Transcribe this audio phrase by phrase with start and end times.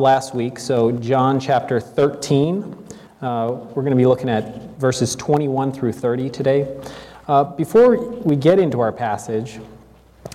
[0.00, 0.58] last week.
[0.58, 2.62] So, John chapter 13.
[3.20, 6.80] Uh, we're going to be looking at verses 21 through 30 today.
[7.28, 9.60] Uh, before we get into our passage,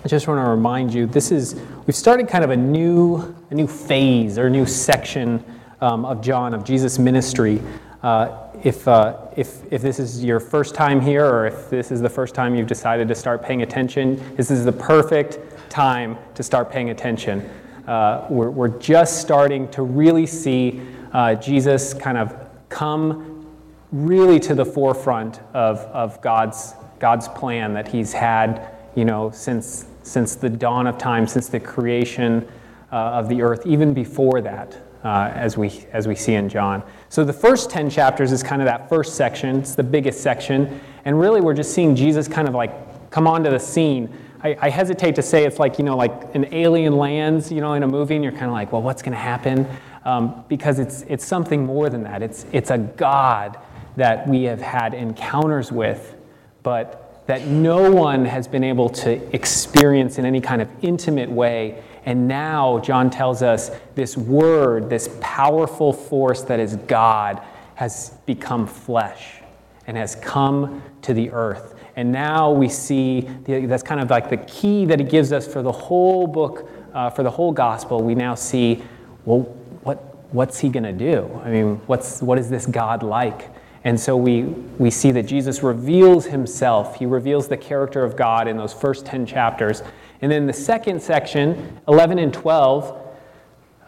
[0.04, 3.54] I just want to remind you this is, we've started kind of a new, a
[3.56, 5.44] new phase or a new section
[5.80, 7.60] um, of John, of Jesus' ministry.
[8.04, 12.00] Uh, if, uh, if, if this is your first time here or if this is
[12.00, 16.44] the first time you've decided to start paying attention, this is the perfect time to
[16.44, 17.50] start paying attention
[17.88, 20.82] uh, we're, we're, just starting to really see
[21.12, 22.34] uh, Jesus kind of
[22.68, 23.46] come
[23.92, 29.86] really to the forefront of, of God's, God's plan that he's had, you know, since,
[30.02, 32.46] since the dawn of time, since the creation
[32.92, 36.82] uh, of the earth, even before that, uh, as, we, as we see in John.
[37.08, 40.78] So the first 10 chapters is kind of that first section, it's the biggest section,
[41.06, 44.68] and really we're just seeing Jesus kind of like come onto the scene I, I,
[44.70, 47.88] hesitate to say it's like, you know, like an alien lands, you know, in a
[47.88, 49.66] movie, and you're kind of like, well, what's going to happen?
[50.04, 52.22] Um, because it's, it's something more than that.
[52.22, 53.58] It's, it's a God
[53.96, 56.14] that we have had encounters with,
[56.62, 61.82] but that no one has been able to experience in any kind of intimate way.
[62.06, 67.42] And now, John tells us this word, this powerful force that is God,
[67.74, 69.42] has become flesh
[69.86, 71.77] and has come to the earth.
[71.98, 75.52] And now we see the, that's kind of like the key that he gives us
[75.52, 78.04] for the whole book, uh, for the whole gospel.
[78.04, 78.84] We now see,
[79.24, 79.40] well,
[79.82, 79.96] what,
[80.32, 81.28] what's he going to do?
[81.44, 83.50] I mean, what's, what is this God like?
[83.82, 86.94] And so we, we see that Jesus reveals himself.
[86.94, 89.82] He reveals the character of God in those first 10 chapters.
[90.22, 92.96] And then the second section, 11 and 12,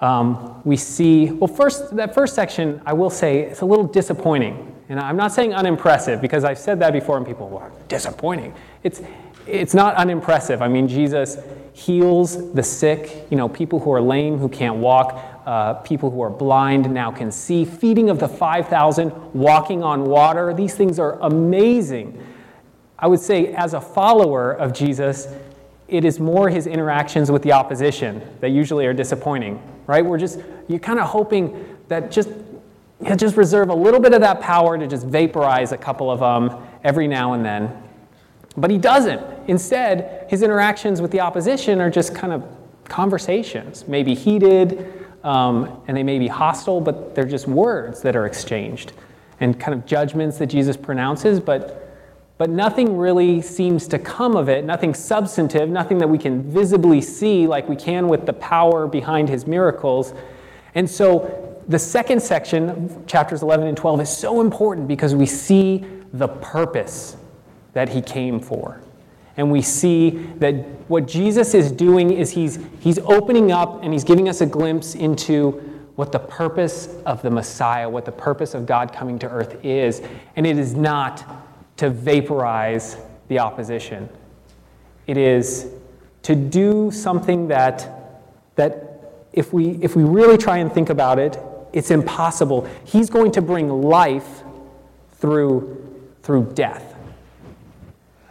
[0.00, 4.79] um, we see, well, first, that first section, I will say, it's a little disappointing.
[4.90, 8.52] And I'm not saying unimpressive because I've said that before and people were disappointing.
[8.82, 9.00] It's,
[9.46, 10.62] it's not unimpressive.
[10.62, 11.38] I mean, Jesus
[11.72, 16.20] heals the sick, you know, people who are lame who can't walk, uh, people who
[16.22, 20.52] are blind now can see, feeding of the 5,000, walking on water.
[20.52, 22.20] These things are amazing.
[22.98, 25.28] I would say, as a follower of Jesus,
[25.86, 30.04] it is more his interactions with the opposition that usually are disappointing, right?
[30.04, 32.28] We're just, you're kind of hoping that just
[33.06, 36.20] he'll just reserve a little bit of that power to just vaporize a couple of
[36.20, 37.82] them every now and then.
[38.56, 39.22] But he doesn't.
[39.48, 42.44] Instead, his interactions with the opposition are just kind of
[42.84, 48.26] conversations, maybe heated, um, and they may be hostile, but they're just words that are
[48.26, 48.92] exchanged
[49.38, 51.96] and kind of judgments that Jesus pronounces, but,
[52.36, 57.00] but nothing really seems to come of it, nothing substantive, nothing that we can visibly
[57.00, 60.12] see like we can with the power behind his miracles.
[60.74, 65.84] And so the second section, chapters 11 and 12, is so important because we see
[66.12, 67.16] the purpose
[67.74, 68.80] that he came for.
[69.36, 70.54] And we see that
[70.88, 74.96] what Jesus is doing is he's, he's opening up and he's giving us a glimpse
[74.96, 75.52] into
[75.94, 80.02] what the purpose of the Messiah, what the purpose of God coming to earth is.
[80.34, 81.24] And it is not
[81.76, 82.96] to vaporize
[83.28, 84.08] the opposition,
[85.06, 85.68] it is
[86.22, 88.20] to do something that,
[88.56, 91.40] that if, we, if we really try and think about it,
[91.72, 92.68] it's impossible.
[92.84, 94.42] He's going to bring life
[95.14, 96.94] through, through death.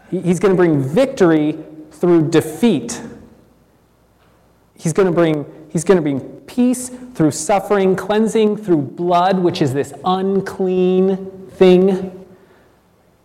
[0.10, 1.58] He's going to bring victory
[1.92, 3.02] through defeat.
[4.76, 9.62] He's going to bring, he's going to bring peace through suffering, cleansing through blood, which
[9.62, 12.26] is this unclean thing.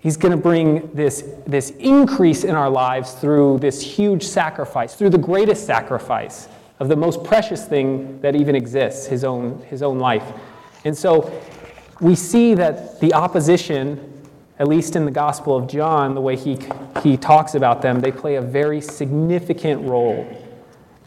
[0.00, 5.10] He's going to bring this, this increase in our lives through this huge sacrifice, through
[5.10, 6.48] the greatest sacrifice
[6.84, 10.34] of the most precious thing that even exists, his own, his own life.
[10.84, 11.32] And so
[11.98, 14.22] we see that the opposition,
[14.58, 16.58] at least in the Gospel of John, the way he,
[17.02, 20.26] he talks about them, they play a very significant role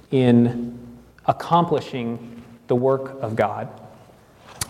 [0.10, 0.80] in
[1.28, 3.70] accomplishing the work of God.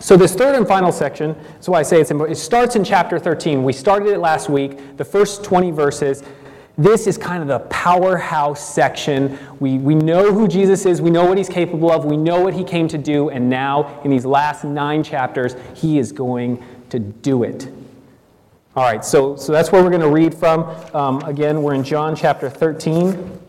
[0.00, 2.38] So, this third and final section, that's why I say it's important.
[2.38, 3.64] It starts in chapter 13.
[3.64, 6.22] We started it last week, the first 20 verses.
[6.78, 9.36] This is kind of the powerhouse section.
[9.58, 12.54] We, we know who Jesus is, we know what he's capable of, we know what
[12.54, 17.00] he came to do, and now in these last nine chapters, he is going to
[17.00, 17.68] do it.
[18.76, 20.62] All right, so, so that's where we're going to read from.
[20.94, 23.40] Um, again, we're in John chapter 13.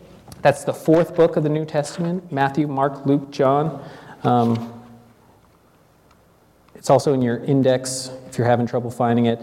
[0.42, 3.80] That's the fourth book of the New Testament Matthew, Mark, Luke, John.
[4.24, 4.82] Um,
[6.74, 9.40] it's also in your index if you're having trouble finding it.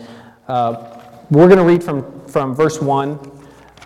[0.50, 3.37] Uh, we're going to read from, from verse 1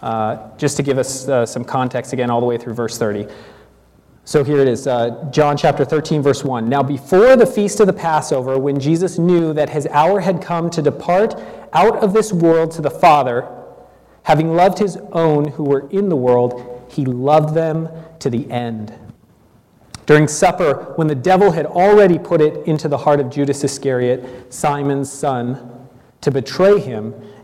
[0.01, 3.27] uh, just to give us uh, some context again, all the way through verse 30.
[4.23, 6.69] So here it is uh, John chapter 13, verse 1.
[6.69, 10.69] Now, before the feast of the Passover, when Jesus knew that his hour had come
[10.71, 11.35] to depart
[11.73, 13.49] out of this world to the Father,
[14.23, 17.89] having loved his own who were in the world, he loved them
[18.19, 18.93] to the end.
[20.05, 24.53] During supper, when the devil had already put it into the heart of Judas Iscariot,
[24.53, 25.87] Simon's son,
[26.21, 27.13] to betray him,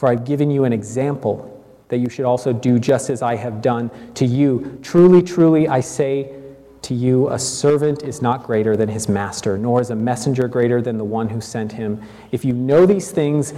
[0.00, 3.60] For I've given you an example that you should also do just as I have
[3.60, 4.78] done to you.
[4.82, 6.34] Truly, truly, I say
[6.80, 10.80] to you, a servant is not greater than his master, nor is a messenger greater
[10.80, 12.00] than the one who sent him.
[12.32, 13.52] If you know these things,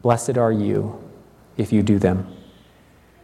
[0.00, 0.96] blessed are you
[1.56, 2.32] if you do them.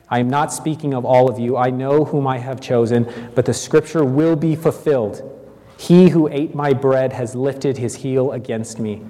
[0.08, 1.56] I am not speaking of all of you.
[1.56, 5.22] I know whom I have chosen, but the scripture will be fulfilled.
[5.78, 9.04] He who ate my bread has lifted his heel against me.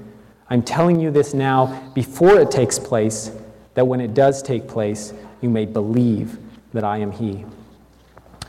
[0.51, 3.31] I'm telling you this now before it takes place,
[3.75, 6.39] that when it does take place, you may believe
[6.73, 7.45] that I am he.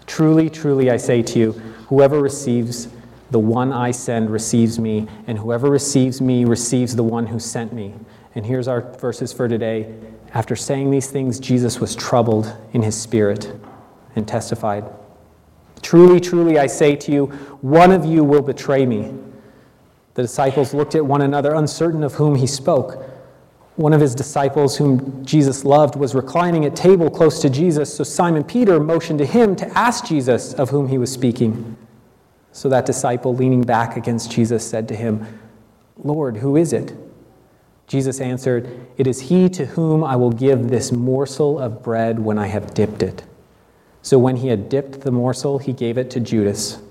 [0.07, 1.51] Truly, truly, I say to you,
[1.87, 2.89] whoever receives
[3.29, 7.71] the one I send receives me, and whoever receives me receives the one who sent
[7.71, 7.93] me.
[8.35, 9.93] And here's our verses for today.
[10.33, 13.53] After saying these things, Jesus was troubled in his spirit
[14.15, 14.85] and testified
[15.81, 17.25] Truly, truly, I say to you,
[17.61, 19.13] one of you will betray me.
[20.13, 23.03] The disciples looked at one another, uncertain of whom he spoke.
[23.77, 28.03] One of his disciples, whom Jesus loved, was reclining at table close to Jesus, so
[28.03, 31.77] Simon Peter motioned to him to ask Jesus of whom he was speaking.
[32.51, 35.39] So that disciple, leaning back against Jesus, said to him,
[36.03, 36.93] Lord, who is it?
[37.87, 42.37] Jesus answered, It is he to whom I will give this morsel of bread when
[42.37, 43.23] I have dipped it.
[44.01, 46.81] So when he had dipped the morsel, he gave it to Judas,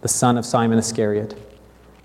[0.00, 1.34] the son of Simon Iscariot.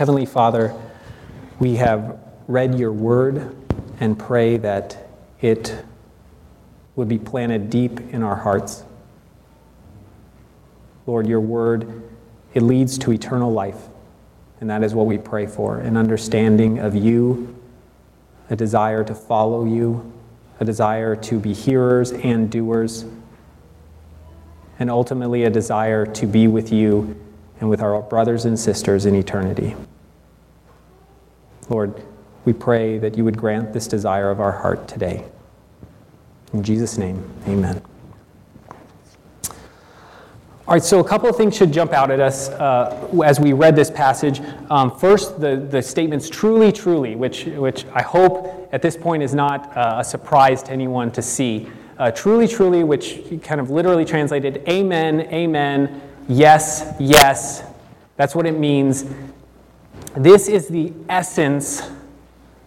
[0.00, 0.74] Heavenly Father,
[1.58, 2.18] we have
[2.48, 3.54] read your word
[4.00, 5.10] and pray that
[5.42, 5.76] it
[6.96, 8.82] would be planted deep in our hearts.
[11.04, 12.02] Lord, your word,
[12.54, 13.88] it leads to eternal life,
[14.62, 17.54] and that is what we pray for an understanding of you
[18.48, 20.10] a desire to follow you,
[20.60, 23.04] a desire to be hearers and doers,
[24.78, 27.20] and ultimately a desire to be with you
[27.60, 29.76] and with our brothers and sisters in eternity.
[31.68, 32.02] Lord,
[32.44, 35.24] we pray that you would grant this desire of our heart today.
[36.52, 37.80] In Jesus' name, amen.
[40.66, 43.52] All right, so a couple of things should jump out at us uh, as we
[43.52, 44.40] read this passage.
[44.70, 49.34] Um, first, the, the statements truly, truly, which, which I hope at this point is
[49.34, 51.68] not uh, a surprise to anyone to see.
[51.98, 57.64] Uh, truly, truly, which kind of literally translated amen, amen, yes, yes.
[58.16, 59.04] That's what it means.
[60.16, 61.82] This is the essence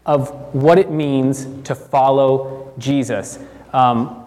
[0.05, 3.39] of what it means to follow Jesus.
[3.71, 4.25] Um,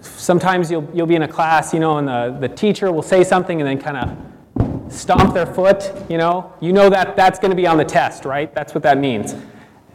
[0.00, 3.24] sometimes you'll, you'll be in a class, you know, and the, the teacher will say
[3.24, 6.52] something and then kind of stomp their foot, you know.
[6.60, 8.54] You know that that's going to be on the test, right?
[8.54, 9.34] That's what that means.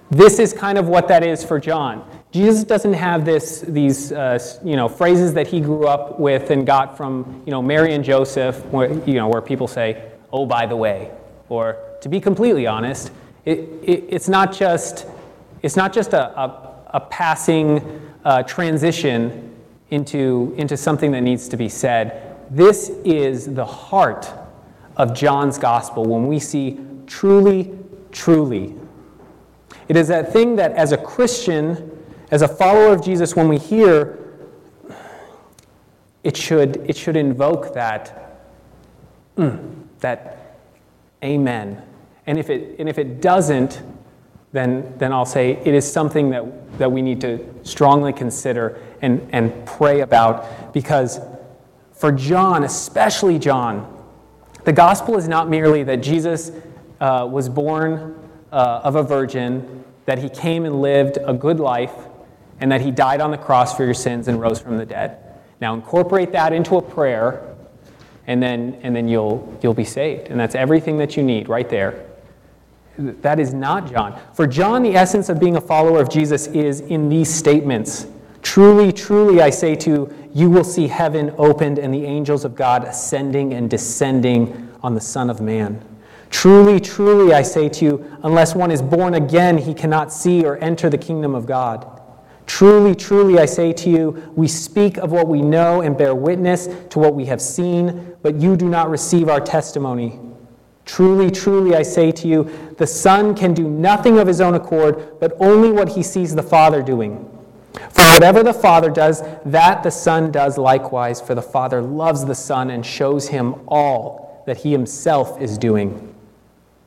[0.10, 2.08] This is kind of what that is for John.
[2.34, 6.66] Jesus doesn't have this, these uh, you know, phrases that he grew up with and
[6.66, 10.66] got from you know, Mary and Joseph, where, you know, where people say, oh, by
[10.66, 11.12] the way,
[11.48, 13.12] or to be completely honest,
[13.46, 15.06] it, it, it's not just,
[15.62, 19.56] it's not just a, a, a passing uh, transition
[19.92, 22.36] into, into something that needs to be said.
[22.50, 24.34] This is the heart
[24.98, 27.78] of John's gospel when we see truly,
[28.12, 28.74] truly.
[29.88, 31.92] It is that thing that as a Christian,
[32.34, 34.18] as a follower of Jesus, when we hear,
[36.24, 38.40] it should, it should invoke that,
[39.38, 40.58] mm, that
[41.24, 41.80] amen.
[42.26, 43.84] And if it, and if it doesn't,
[44.52, 49.30] then, then I'll say it is something that, that we need to strongly consider and,
[49.32, 51.20] and pray about because
[51.92, 54.04] for John, especially John,
[54.64, 56.52] the gospel is not merely that Jesus
[57.00, 58.20] uh, was born
[58.52, 61.94] uh, of a virgin, that he came and lived a good life,
[62.60, 65.18] and that he died on the cross for your sins and rose from the dead.
[65.60, 67.56] Now, incorporate that into a prayer,
[68.28, 70.28] and then, and then you'll, you'll be saved.
[70.28, 72.06] And that's everything that you need right there.
[72.98, 74.20] That is not John.
[74.34, 78.08] For John, the essence of being a follower of Jesus is in these statements
[78.44, 82.56] Truly, truly, I say to you, you will see heaven opened and the angels of
[82.56, 85.84] God ascending and descending on the Son of Man.
[86.30, 90.58] Truly, truly, I say to you, unless one is born again, he cannot see or
[90.58, 91.93] enter the kingdom of God.
[92.46, 96.68] Truly, truly, I say to you, we speak of what we know and bear witness
[96.90, 100.20] to what we have seen, but you do not receive our testimony.
[100.86, 105.20] Truly, truly, I say to you, the Son can do nothing of his own accord,
[105.20, 107.30] but only what he sees the Father doing.
[107.74, 112.36] For whatever the Father does, that the Son does likewise, for the Father loves the
[112.36, 116.13] Son and shows him all that he himself is doing.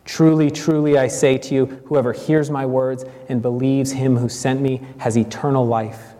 [0.07, 4.61] Truly, truly, I say to you, whoever hears my words and believes him who sent
[4.61, 6.15] me has eternal life.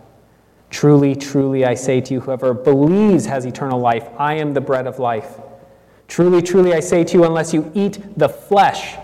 [0.69, 4.09] Truly, truly, I say to you, whoever believes has eternal life.
[4.19, 5.39] I am the bread of life.
[6.09, 8.97] Truly, truly, I say to you, unless you eat the flesh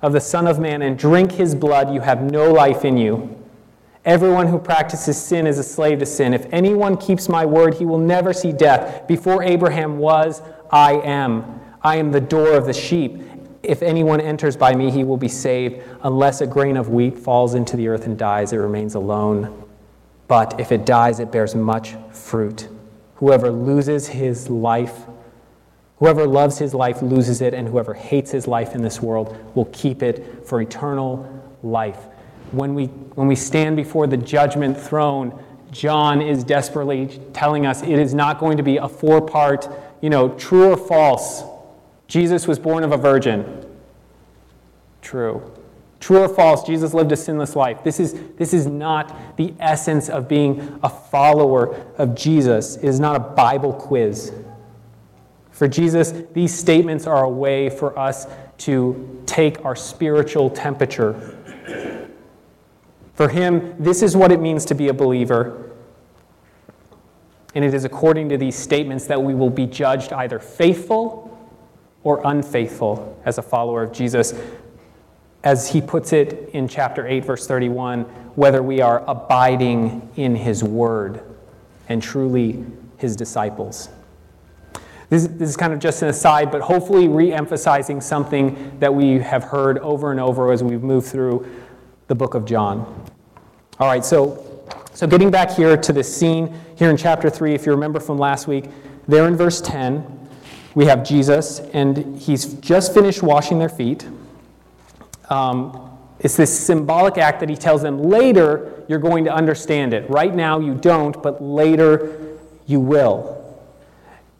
[0.00, 3.36] of the Son of Man and drink his blood, you have no life in you.
[4.04, 6.32] Everyone who practices sin is a slave to sin.
[6.32, 9.06] If anyone keeps my word, he will never see death.
[9.08, 11.60] Before Abraham was, I am.
[11.82, 13.22] I am the door of the sheep.
[13.62, 15.82] If anyone enters by me, he will be saved.
[16.02, 19.64] Unless a grain of wheat falls into the earth and dies, it remains alone.
[20.28, 22.68] But if it dies, it bears much fruit.
[23.16, 25.06] Whoever loses his life
[26.00, 29.66] Whoever loves his life loses it, and whoever hates his life in this world will
[29.66, 31.28] keep it for eternal
[31.62, 31.98] life.
[32.52, 35.38] When we, when we stand before the judgment throne,
[35.70, 39.68] John is desperately telling us it is not going to be a four part,
[40.00, 41.42] you know, true or false.
[42.10, 43.64] Jesus was born of a virgin.
[45.00, 45.48] True.
[46.00, 47.84] True or false, Jesus lived a sinless life.
[47.84, 52.74] This is, this is not the essence of being a follower of Jesus.
[52.76, 54.32] It is not a Bible quiz.
[55.52, 58.26] For Jesus, these statements are a way for us
[58.58, 61.36] to take our spiritual temperature.
[63.14, 65.70] For him, this is what it means to be a believer.
[67.54, 71.29] And it is according to these statements that we will be judged either faithful
[72.02, 74.34] or unfaithful as a follower of Jesus.
[75.42, 78.02] As he puts it in chapter 8, verse 31,
[78.34, 81.22] whether we are abiding in his word
[81.88, 82.64] and truly
[82.98, 83.88] his disciples.
[85.08, 89.18] This, this is kind of just an aside, but hopefully re emphasizing something that we
[89.18, 91.46] have heard over and over as we've moved through
[92.06, 92.78] the book of John.
[93.80, 94.64] All right, so,
[94.94, 98.18] so getting back here to this scene here in chapter 3, if you remember from
[98.18, 98.66] last week,
[99.08, 100.19] there in verse 10,
[100.74, 104.06] we have Jesus, and he's just finished washing their feet.
[105.28, 110.08] Um, it's this symbolic act that he tells them later you're going to understand it.
[110.10, 112.36] Right now you don't, but later
[112.66, 113.36] you will.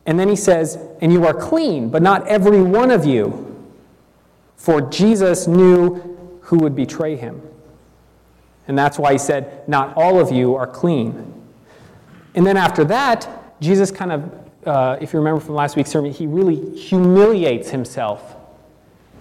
[0.06, 3.46] And then he says, And you are clean, but not every one of you.
[4.56, 7.40] For Jesus knew who would betray him.
[8.68, 11.32] And that's why he said, Not all of you are clean.
[12.34, 13.28] And then after that,
[13.60, 14.32] Jesus kind of,
[14.66, 18.36] uh, if you remember from last week's sermon, he really humiliates himself.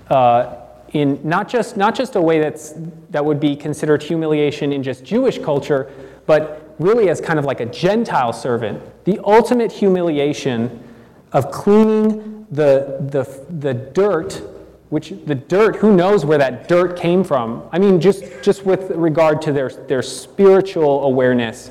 [0.09, 0.55] Uh,
[0.93, 2.73] in not just, not just a way that's,
[3.11, 5.91] that would be considered humiliation in just Jewish culture,
[6.25, 8.81] but really as kind of like a Gentile servant.
[9.05, 10.83] The ultimate humiliation
[11.31, 13.23] of cleaning the, the,
[13.59, 14.41] the dirt,
[14.89, 17.67] which the dirt, who knows where that dirt came from?
[17.71, 21.69] I mean, just, just with regard to their, their spiritual awareness.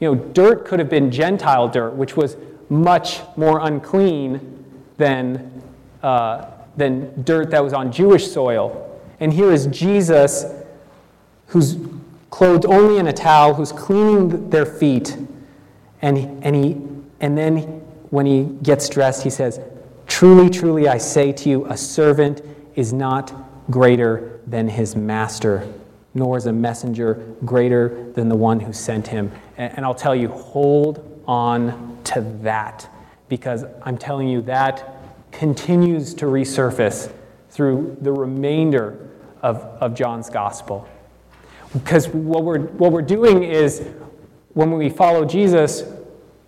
[0.00, 2.36] You know, dirt could have been Gentile dirt, which was
[2.68, 4.64] much more unclean
[4.96, 5.62] than,
[6.02, 9.00] uh, than dirt that was on Jewish soil.
[9.20, 10.44] And here is Jesus,
[11.46, 11.76] who's
[12.30, 15.16] clothed only in a towel, who's cleaning their feet.
[16.00, 16.72] And, and, he,
[17.20, 17.58] and then
[18.10, 19.60] when he gets dressed, he says,
[20.06, 22.42] Truly, truly, I say to you, a servant
[22.74, 23.32] is not
[23.70, 25.66] greater than his master,
[26.14, 27.14] nor is a messenger
[27.44, 29.30] greater than the one who sent him.
[29.56, 32.88] And I'll tell you, hold on to that,
[33.28, 34.96] because I'm telling you, that
[35.30, 37.12] continues to resurface
[37.50, 39.10] through the remainder
[39.42, 40.86] of, of John's gospel.
[41.72, 43.86] Because what we're, what we're doing is,
[44.54, 45.84] when we follow Jesus,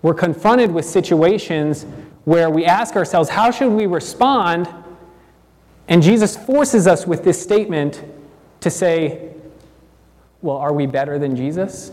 [0.02, 1.86] we're confronted with situations
[2.24, 4.68] where we ask ourselves, how should we respond?
[5.88, 8.02] And Jesus forces us with this statement
[8.60, 9.30] to say,
[10.42, 11.90] well, are we better than Jesus?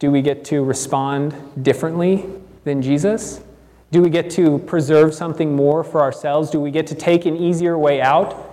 [0.00, 2.26] Do we get to respond differently
[2.64, 3.42] than Jesus?
[3.90, 6.50] Do we get to preserve something more for ourselves?
[6.50, 8.50] Do we get to take an easier way out?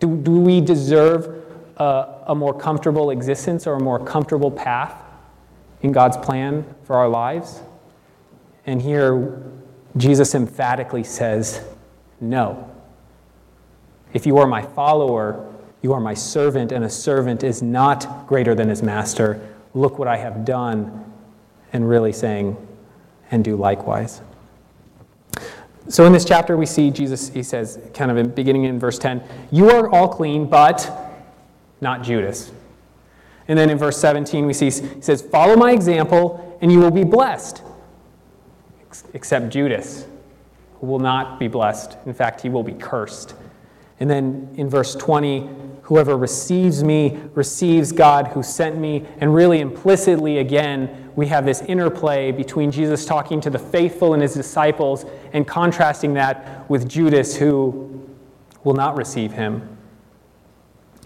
[0.00, 1.44] Do, do we deserve
[1.76, 5.02] a, a more comfortable existence or a more comfortable path
[5.82, 7.60] in God's plan for our lives?
[8.64, 9.42] And here,
[9.96, 11.64] Jesus emphatically says,
[12.20, 12.70] No.
[14.12, 18.54] If you are my follower, you are my servant, and a servant is not greater
[18.54, 19.54] than his master.
[19.74, 21.04] Look what I have done.
[21.72, 22.56] And really saying,
[23.30, 24.20] and do likewise.
[25.88, 28.98] So in this chapter, we see Jesus, he says, kind of in, beginning in verse
[28.98, 30.90] 10, You are all clean, but
[31.80, 32.52] not Judas.
[33.46, 36.90] And then in verse 17, we see, he says, Follow my example, and you will
[36.90, 37.62] be blessed.
[39.14, 40.06] Except Judas,
[40.80, 41.96] who will not be blessed.
[42.04, 43.34] In fact, he will be cursed.
[44.00, 45.48] And then in verse 20,
[45.88, 49.06] whoever receives me receives God who sent me.
[49.22, 54.20] And really implicitly, again, we have this interplay between Jesus talking to the faithful and
[54.20, 58.06] his disciples and contrasting that with Judas, who
[58.64, 59.78] will not receive him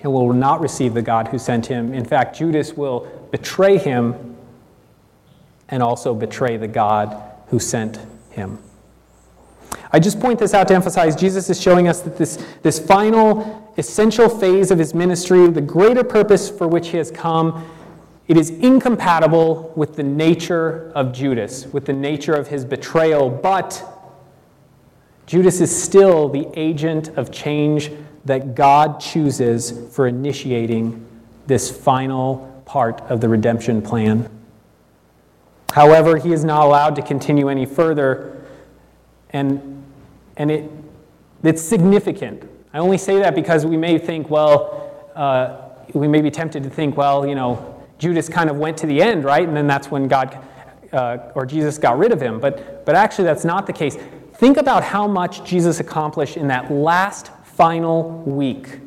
[0.02, 1.94] and will not receive the God who sent him.
[1.94, 4.36] In fact, Judas will betray him
[5.68, 8.58] and also betray the God who sent him.
[9.92, 13.61] I just point this out to emphasize Jesus is showing us that this, this final
[13.76, 17.64] essential phase of his ministry, the greater purpose for which he has come,
[18.28, 23.82] it is incompatible with the nature of Judas, with the nature of his betrayal, but
[25.26, 27.90] Judas is still the agent of change
[28.24, 31.04] that God chooses for initiating
[31.46, 34.28] this final part of the redemption plan.
[35.72, 38.44] However, he is not allowed to continue any further,
[39.30, 39.82] and,
[40.36, 40.70] and it,
[41.42, 42.48] it's significant.
[42.72, 46.70] I only say that because we may think, well, uh, we may be tempted to
[46.70, 49.46] think, well, you know, Judas kind of went to the end, right?
[49.46, 50.38] And then that's when God
[50.92, 52.40] uh, or Jesus got rid of him.
[52.40, 53.96] But, but actually, that's not the case.
[54.34, 58.80] Think about how much Jesus accomplished in that last final week.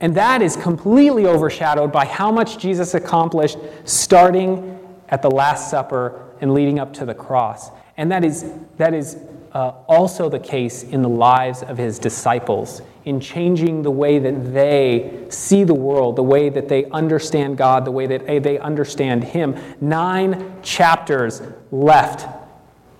[0.00, 4.78] And that is completely overshadowed by how much Jesus accomplished starting
[5.10, 7.70] at the Last Supper and leading up to the cross.
[7.96, 9.16] And that is, that is
[9.54, 14.52] uh, also the case in the lives of his disciples, in changing the way that
[14.54, 19.24] they see the world, the way that they understand God, the way that they understand
[19.24, 19.56] Him.
[19.80, 22.28] Nine chapters left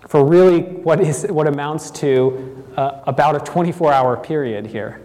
[0.09, 5.01] for really what, is, what amounts to uh, about a 24 hour period here.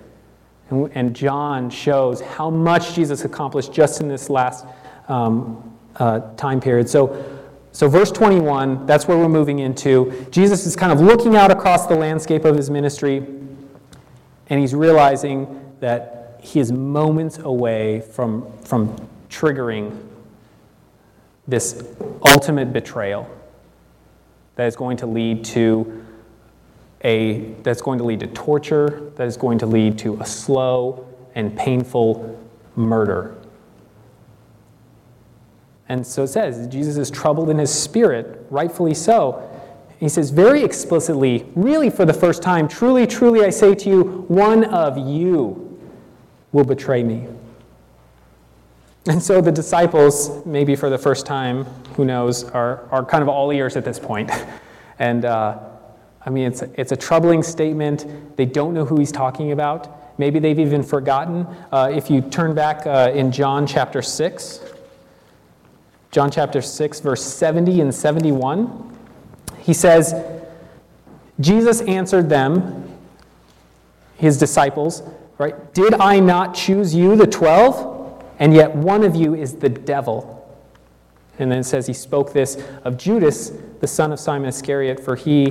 [0.70, 4.66] And, and, John shows how much Jesus accomplished just in this last
[5.08, 6.90] um, uh, time period.
[6.90, 7.37] So,
[7.78, 10.26] so, verse 21, that's where we're moving into.
[10.32, 15.76] Jesus is kind of looking out across the landscape of his ministry, and he's realizing
[15.80, 18.96] that he is moments away from, from
[19.30, 19.96] triggering
[21.48, 21.88] this
[22.26, 23.30] ultimate betrayal
[24.56, 26.04] that is going to lead to
[27.04, 31.08] a that's going to lead to torture, that is going to lead to a slow
[31.36, 32.44] and painful
[32.76, 33.37] murder.
[35.90, 39.50] And so it says, Jesus is troubled in his spirit, rightfully so.
[40.00, 44.04] He says very explicitly, really for the first time, truly, truly, I say to you,
[44.28, 45.80] one of you
[46.52, 47.28] will betray me.
[49.08, 51.64] And so the disciples, maybe for the first time,
[51.96, 54.32] who knows, are, are kind of all ears at this point.
[55.00, 55.60] And uh,
[56.26, 58.36] I mean, it's, it's a troubling statement.
[58.36, 60.20] They don't know who he's talking about.
[60.20, 61.46] Maybe they've even forgotten.
[61.72, 64.60] Uh, if you turn back uh, in John chapter 6,
[66.12, 68.98] John chapter 6, verse 70 and 71,
[69.60, 70.14] he says,
[71.40, 72.84] Jesus answered them,
[74.18, 75.04] his disciples,
[75.38, 75.74] right?
[75.74, 77.98] Did I not choose you, the 12?
[78.40, 80.34] and yet one of you is the devil.
[81.40, 85.16] And then it says he spoke this of Judas, the son of Simon Iscariot, for
[85.16, 85.50] he,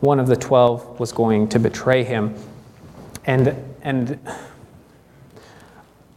[0.00, 2.34] one of the twelve, was going to betray him.
[3.24, 4.18] And, and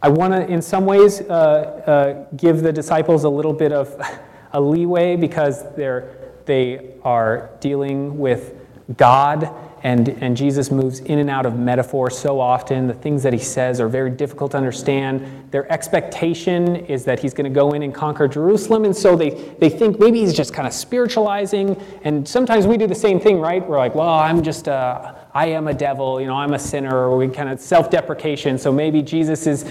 [0.02, 3.94] I want to, in some ways, uh, uh, give the disciples a little bit of
[4.52, 8.54] a leeway because they're, they are dealing with
[8.96, 12.86] God and, and Jesus moves in and out of metaphor so often.
[12.86, 15.50] The things that he says are very difficult to understand.
[15.50, 19.30] Their expectation is that he's going to go in and conquer Jerusalem, and so they,
[19.58, 21.80] they think maybe he's just kind of spiritualizing.
[22.04, 23.66] And sometimes we do the same thing, right?
[23.66, 26.96] We're like, well, I'm just, a, I am a devil, you know, I'm a sinner,
[26.96, 29.64] or we kind of self deprecation, so maybe Jesus is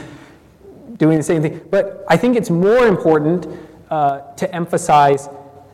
[1.02, 1.60] doing the same thing.
[1.72, 3.48] But I think it's more important
[3.90, 5.28] uh, to emphasize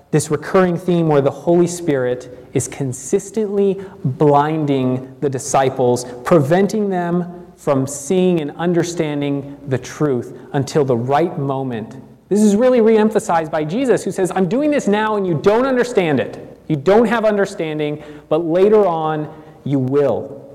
[0.10, 7.86] this recurring theme where the Holy Spirit is consistently blinding the disciples, preventing them from
[7.86, 12.02] seeing and understanding the truth until the right moment.
[12.30, 15.66] This is really reemphasized by Jesus, who says, I'm doing this now and you don't
[15.66, 16.58] understand it.
[16.70, 20.47] You don't have understanding, but later on you will.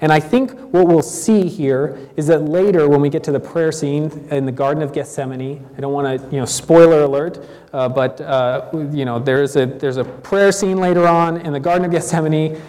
[0.00, 3.40] And I think what we'll see here is that later, when we get to the
[3.40, 7.44] prayer scene in the Garden of Gethsemane, I don't want to, you know, spoiler alert,
[7.72, 11.60] uh, but uh, you know, there's a there's a prayer scene later on in the
[11.60, 12.60] Garden of Gethsemane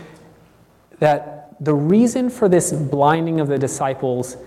[0.99, 4.37] that the reason for this blinding of the disciples,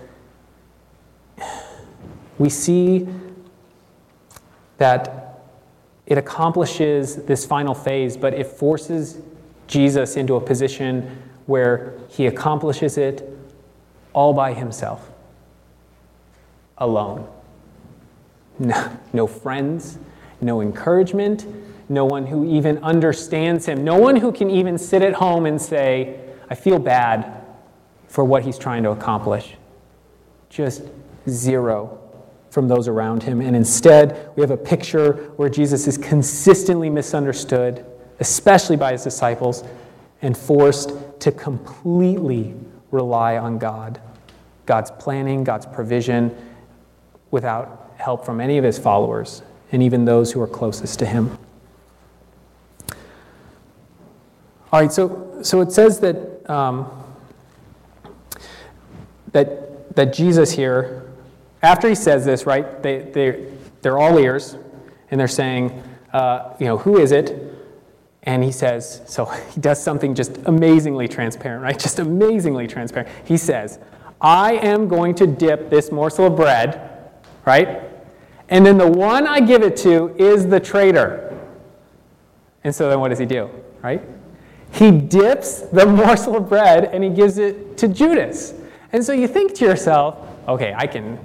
[2.37, 3.07] we see
[4.77, 5.41] that
[6.05, 9.19] it accomplishes this final phase, but it forces
[9.67, 13.29] Jesus into a position where he accomplishes it
[14.13, 15.09] all by himself,
[16.77, 17.27] alone.
[18.59, 19.97] No, no, friends,
[20.39, 21.45] no encouragement,
[21.89, 25.61] no one who even understands him, no one who can even sit at home and
[25.61, 27.41] say, I feel bad
[28.07, 29.55] for what he's trying to accomplish.
[30.49, 30.83] Just
[31.27, 31.99] zero
[32.51, 33.41] from those around him.
[33.41, 37.83] And instead, we have a picture where Jesus is consistently misunderstood,
[38.19, 39.63] especially by his disciples,
[40.21, 40.93] and forced
[41.23, 42.53] to completely
[42.91, 44.01] rely on God,
[44.65, 46.35] God's planning, God's provision,
[47.31, 51.37] without help from any of his followers and even those who are closest to him.
[54.73, 56.91] All right, so, so it says that, um,
[59.31, 61.09] that, that Jesus here,
[61.61, 63.45] after he says this, right, they, they,
[63.81, 64.57] they're all ears,
[65.09, 65.81] and they're saying,
[66.11, 67.55] uh, you know, who is it?
[68.23, 71.77] And he says, so he does something just amazingly transparent, right?
[71.77, 73.09] Just amazingly transparent.
[73.25, 73.79] He says,
[74.21, 77.11] I am going to dip this morsel of bread,
[77.45, 77.81] right?
[78.47, 81.37] And then the one I give it to is the traitor.
[82.63, 83.49] And so then what does he do,
[83.81, 84.01] right?
[84.71, 88.53] He dips the morsel of bread and he gives it to Judas.
[88.93, 91.19] And so you think to yourself, okay, I can,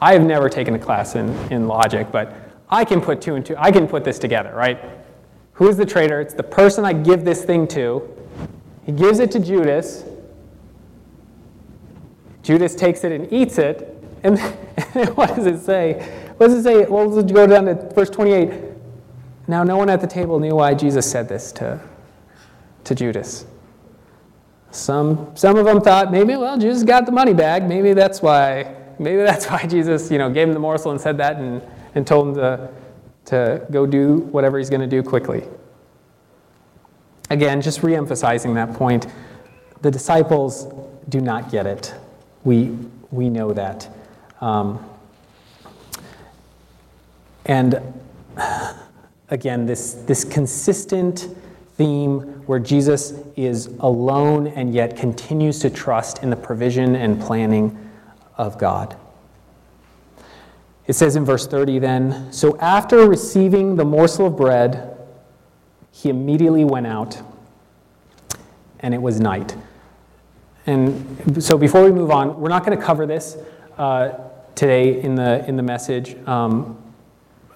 [0.00, 2.34] I have never taken a class in, in logic, but
[2.68, 4.78] I can put two and two, I can put this together, right?
[5.56, 6.20] Who is the traitor?
[6.20, 8.06] It's the person I give this thing to.
[8.84, 10.04] He gives it to Judas.
[12.42, 13.92] Judas takes it and eats it.
[14.22, 14.38] And,
[15.14, 15.94] what does it say?
[16.36, 16.84] What does it say?
[16.84, 18.52] Well, let's go down to verse 28.
[19.48, 21.80] Now, no one at the table knew why Jesus said this to,
[22.84, 23.46] to Judas.
[24.72, 27.66] Some, some of them thought maybe, well, Jesus got the money bag.
[27.66, 28.74] Maybe that's why.
[28.98, 31.62] Maybe that's why Jesus, you know, gave him the morsel and said that and,
[31.94, 32.70] and told him to
[33.26, 35.44] to go do whatever he's going to do quickly.
[37.28, 39.06] Again, just re-emphasizing that point,
[39.82, 40.72] the disciples
[41.08, 41.94] do not get it.
[42.44, 42.76] We,
[43.10, 43.88] we know that.
[44.40, 44.84] Um,
[47.46, 47.80] and
[49.28, 51.28] again, this, this consistent
[51.76, 57.76] theme where Jesus is alone and yet continues to trust in the provision and planning
[58.36, 58.96] of God.
[60.86, 64.96] It says in verse 30 then So after receiving the morsel of bread,
[65.90, 67.20] he immediately went out,
[68.80, 69.56] and it was night.
[70.66, 73.36] And so before we move on, we're not going to cover this
[73.78, 74.12] uh,
[74.54, 76.82] today in the, in the message um,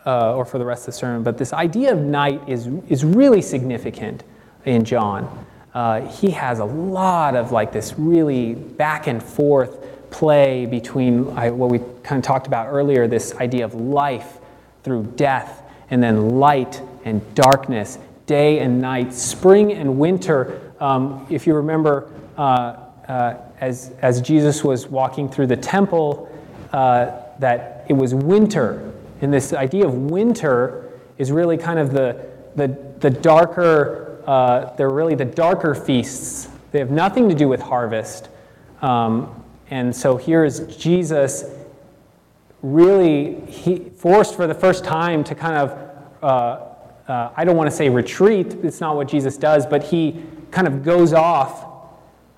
[0.06, 3.04] uh, or for the rest of the sermon, but this idea of night is, is
[3.04, 4.24] really significant
[4.64, 5.46] in John.
[5.74, 11.24] Uh, he has a lot of like this really back and forth play between
[11.56, 14.38] what we kind of talked about earlier this idea of life
[14.82, 20.72] through death, and then light and darkness, day and night, spring and winter.
[20.80, 22.76] Um, if you remember, uh,
[23.08, 26.28] uh, as, as Jesus was walking through the temple,
[26.72, 28.92] uh, that it was winter.
[29.20, 32.68] And this idea of winter is really kind of the, the,
[33.00, 36.48] the darker, uh, they're really the darker feasts.
[36.72, 38.28] They have nothing to do with harvest.
[38.80, 39.39] Um,
[39.70, 41.44] and so here is Jesus
[42.62, 45.78] really he, forced for the first time to kind of,
[46.22, 46.26] uh,
[47.10, 50.66] uh, I don't want to say retreat, it's not what Jesus does, but he kind
[50.66, 51.66] of goes off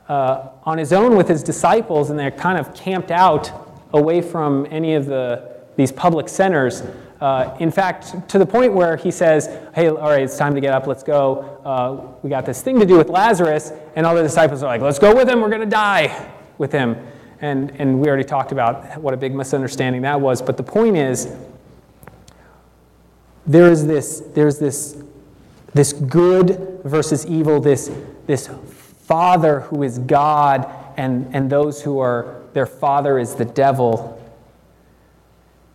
[0.08, 3.50] uh, on his own with his disciples, and they're kind of camped out
[3.94, 6.82] away from any of the, these public centers.
[7.20, 10.60] Uh, in fact, to the point where he says, Hey, all right, it's time to
[10.60, 11.60] get up, let's go.
[11.64, 13.72] Uh, we got this thing to do with Lazarus.
[13.94, 16.72] And all the disciples are like, Let's go with him, we're going to die with
[16.72, 16.96] him.
[17.42, 20.40] And, and we already talked about what a big misunderstanding that was.
[20.40, 21.28] But the point is,
[23.46, 25.02] there is this, there's this,
[25.74, 27.90] this good versus evil, this,
[28.26, 34.18] this father who is God, and, and those who are, their father is the devil.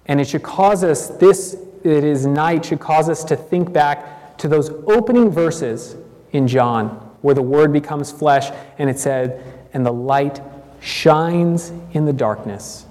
[0.05, 4.37] And it should cause us, this, it is night, should cause us to think back
[4.37, 5.97] to those opening verses
[6.31, 6.87] in John,
[7.21, 10.39] where the word becomes flesh, and it said, and the light
[10.87, 12.85] shines in the darkness,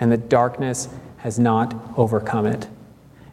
[0.00, 2.66] and the darkness has not overcome it.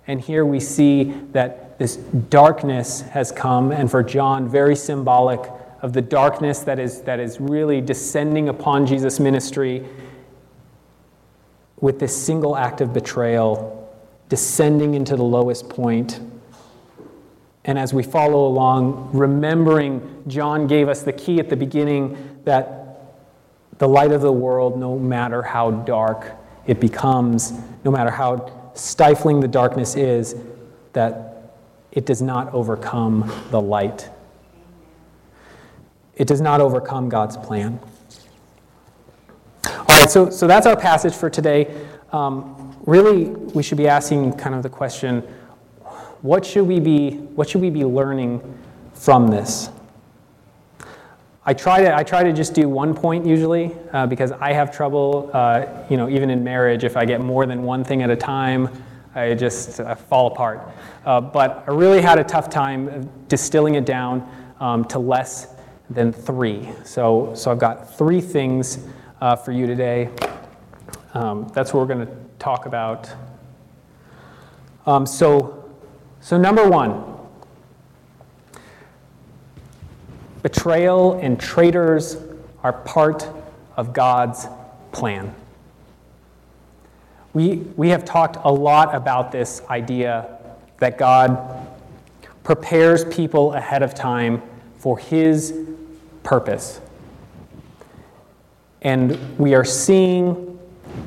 [0.06, 5.94] And here we see that this darkness has come, and for John, very symbolic of
[5.94, 9.84] the darkness that is, that is really descending upon Jesus' ministry
[11.80, 13.92] with this single act of betrayal,
[14.30, 16.20] descending into the lowest point.
[17.66, 22.75] And as we follow along, remembering John gave us the key at the beginning that
[23.78, 26.32] the light of the world, no matter how dark
[26.66, 30.36] it becomes, no matter how stifling the darkness is,
[30.94, 31.52] that
[31.92, 34.10] it does not overcome the light.
[36.16, 37.80] It does not overcome God's plan.
[39.66, 41.74] All right, so, so that's our passage for today.
[42.12, 45.22] Um, really, we should be asking kind of the question
[46.22, 48.42] what should we be, what should we be learning
[48.94, 49.70] from this?
[51.48, 54.76] I try to I try to just do one point usually uh, because I have
[54.76, 56.84] trouble, uh, you know, even in marriage.
[56.84, 58.68] If I get more than one thing at a time,
[59.14, 60.68] I just uh, fall apart.
[61.06, 64.28] Uh, but I really had a tough time distilling it down
[64.60, 65.50] um, to less
[65.92, 66.68] than three.
[66.84, 68.80] So so I've got three things
[69.22, 70.10] uh, for you today.
[71.14, 73.08] Um, that's what we're going to talk about.
[74.88, 75.72] Um, so
[76.22, 77.15] so number one.
[80.46, 82.18] Betrayal and traitors
[82.62, 83.28] are part
[83.78, 84.46] of God's
[84.92, 85.34] plan.
[87.34, 90.38] We, we have talked a lot about this idea
[90.78, 91.68] that God
[92.44, 94.44] prepares people ahead of time
[94.78, 95.52] for His
[96.22, 96.80] purpose.
[98.84, 100.60] And we are seeing,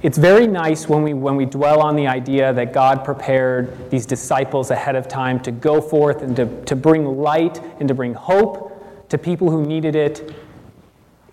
[0.03, 4.05] it's very nice when we, when we dwell on the idea that God prepared these
[4.05, 8.14] disciples ahead of time to go forth and to, to bring light and to bring
[8.14, 8.67] hope
[9.09, 10.35] to people who needed it,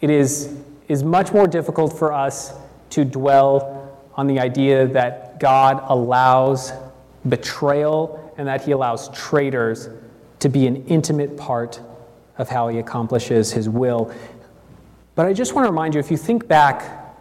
[0.02, 0.56] it is,
[0.88, 2.54] is much more difficult for us
[2.92, 6.72] to dwell on the idea that God allows
[7.28, 9.90] betrayal and that He allows traitors
[10.40, 11.80] to be an intimate part
[12.38, 14.14] of how He accomplishes His will.
[15.16, 17.16] But I just want to remind you if you think back,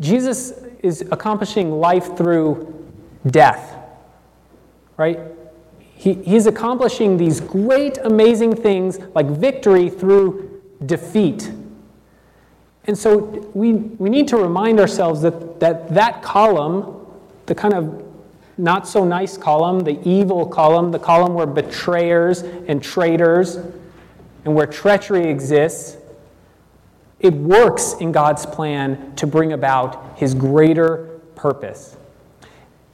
[0.00, 2.88] Jesus is accomplishing life through
[3.26, 3.76] death,
[4.96, 5.18] right?
[6.04, 11.50] He, he's accomplishing these great, amazing things like victory through defeat.
[12.84, 13.16] And so
[13.54, 17.06] we, we need to remind ourselves that, that that column,
[17.46, 18.04] the kind of
[18.58, 24.66] not so nice column, the evil column, the column where betrayers and traitors and where
[24.66, 25.96] treachery exists,
[27.18, 31.96] it works in God's plan to bring about his greater purpose.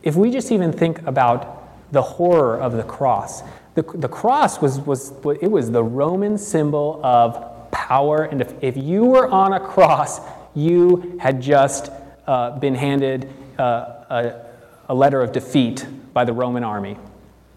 [0.05, 1.60] If we just even think about
[1.93, 3.43] the horror of the cross.
[3.75, 8.77] The, the cross was, was, it was the Roman symbol of power, and if, if
[8.77, 10.21] you were on a cross,
[10.55, 11.91] you had just
[12.27, 13.63] uh, been handed uh,
[14.11, 14.47] a,
[14.89, 16.97] a letter of defeat by the Roman army.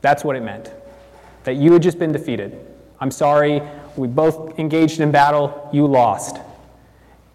[0.02, 0.72] That's what it meant,
[1.43, 2.60] that you had just been defeated.
[3.00, 3.62] I'm sorry,
[3.96, 6.38] we both engaged in battle, you lost.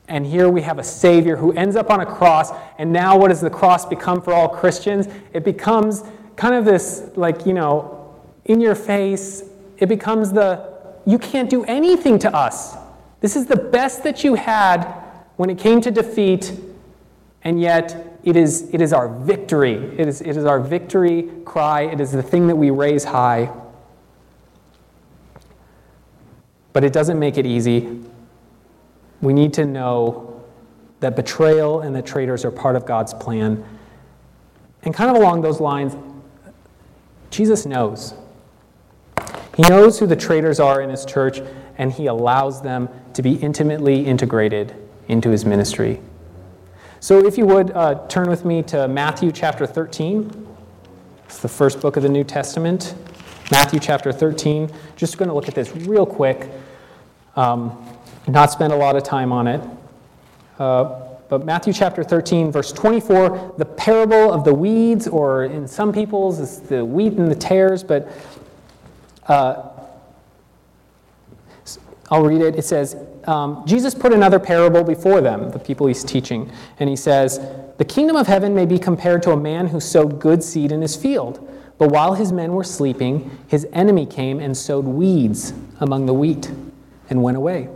[0.06, 3.28] And here we have a Savior who ends up on a cross, and now what
[3.28, 5.06] does the cross become for all Christians?
[5.34, 6.02] It becomes
[6.38, 9.42] kind of this, like, you know, in your face,
[9.77, 10.72] it becomes the,
[11.05, 12.77] you can't do anything to us.
[13.20, 14.85] This is the best that you had
[15.37, 16.53] when it came to defeat,
[17.42, 19.74] and yet it is, it is our victory.
[19.98, 21.83] It is, it is our victory cry.
[21.83, 23.53] It is the thing that we raise high.
[26.72, 28.01] But it doesn't make it easy.
[29.20, 30.40] We need to know
[31.01, 33.64] that betrayal and that traitors are part of God's plan.
[34.85, 35.96] And kind of along those lines,
[37.30, 38.14] Jesus knows.
[39.56, 41.40] He knows who the traitors are in his church,
[41.76, 44.74] and he allows them to be intimately integrated
[45.08, 46.00] into his ministry.
[47.00, 50.46] So, if you would uh, turn with me to Matthew chapter 13.
[51.26, 52.94] It's the first book of the New Testament.
[53.50, 54.70] Matthew chapter 13.
[54.96, 56.50] Just going to look at this real quick,
[57.36, 57.86] um,
[58.26, 59.60] not spend a lot of time on it.
[60.58, 65.92] Uh, but Matthew chapter 13, verse 24, the parable of the weeds, or in some
[65.92, 68.10] people's, it's the wheat and the tares, but
[69.26, 69.68] uh,
[72.10, 72.56] I'll read it.
[72.56, 76.96] It says, um, Jesus put another parable before them, the people he's teaching, and he
[76.96, 77.38] says,
[77.76, 80.80] The kingdom of heaven may be compared to a man who sowed good seed in
[80.80, 81.44] his field.
[81.76, 86.50] But while his men were sleeping, his enemy came and sowed weeds among the wheat
[87.10, 87.68] and went away.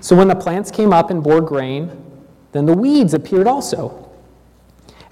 [0.00, 1.90] So when the plants came up and bore grain,
[2.52, 4.10] then the weeds appeared also.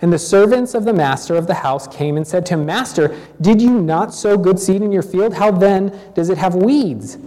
[0.03, 3.14] And the servants of the master of the house came and said to him, Master,
[3.40, 5.35] did you not sow good seed in your field?
[5.35, 7.18] How then does it have weeds?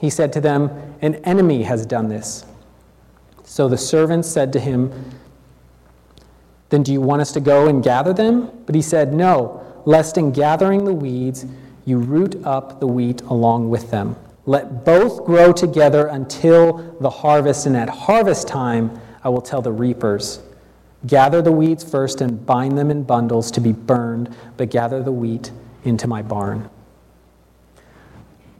[0.00, 2.44] He said to them, An enemy has done this.
[3.44, 4.92] So the servants said to him,
[6.70, 8.50] Then do you want us to go and gather them?
[8.66, 11.46] But he said, No, lest in gathering the weeds
[11.84, 14.16] you root up the wheat along with them.
[14.44, 19.72] Let both grow together until the harvest, and at harvest time I will tell the
[19.72, 20.38] reapers
[21.04, 25.12] Gather the weeds first and bind them in bundles to be burned, but gather the
[25.12, 25.50] wheat
[25.84, 26.70] into my barn.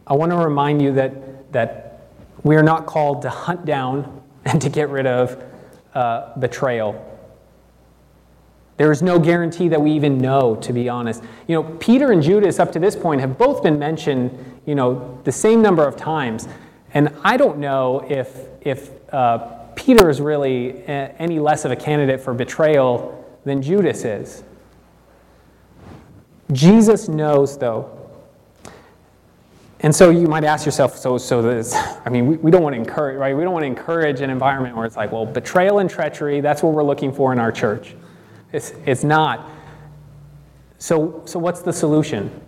[0.07, 2.09] I want to remind you that, that
[2.43, 5.43] we are not called to hunt down and to get rid of
[5.95, 7.03] uh, betrayal.
[8.77, 11.23] There is no guarantee that we even know, to be honest.
[11.47, 15.21] You know, Peter and Judas, up to this point, have both been mentioned, you know,
[15.25, 16.47] the same number of times.
[16.93, 21.77] And I don't know if, if uh, Peter is really eh, any less of a
[21.77, 24.43] candidate for betrayal than Judas is.
[26.51, 27.93] Jesus knows, though.
[29.81, 32.75] And so you might ask yourself, so, so this, I mean, we, we don't want
[32.75, 33.37] to encourage, right?
[33.37, 36.63] We don't want to encourage an environment where it's like, well, betrayal and treachery, that's
[36.63, 37.95] what we're looking for in our church.
[38.53, 39.49] It's, it's not.
[40.79, 42.41] So, so what's the solution?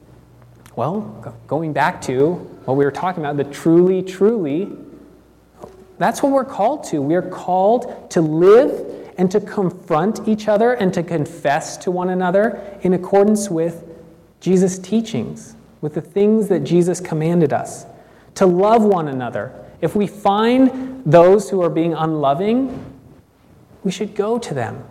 [0.74, 4.72] Well, going back to what we were talking about, the truly, truly,
[5.98, 7.00] that's what we're called to.
[7.02, 12.10] We are called to live and to confront each other and to confess to one
[12.10, 13.84] another in accordance with
[14.40, 17.84] Jesus' teachings, with the things that Jesus commanded us,
[18.36, 19.52] to love one another.
[19.80, 22.84] If we find those who are being unloving,
[23.82, 24.84] we should go to them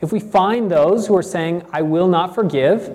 [0.00, 2.90] if we find those who are saying, I will not forgive,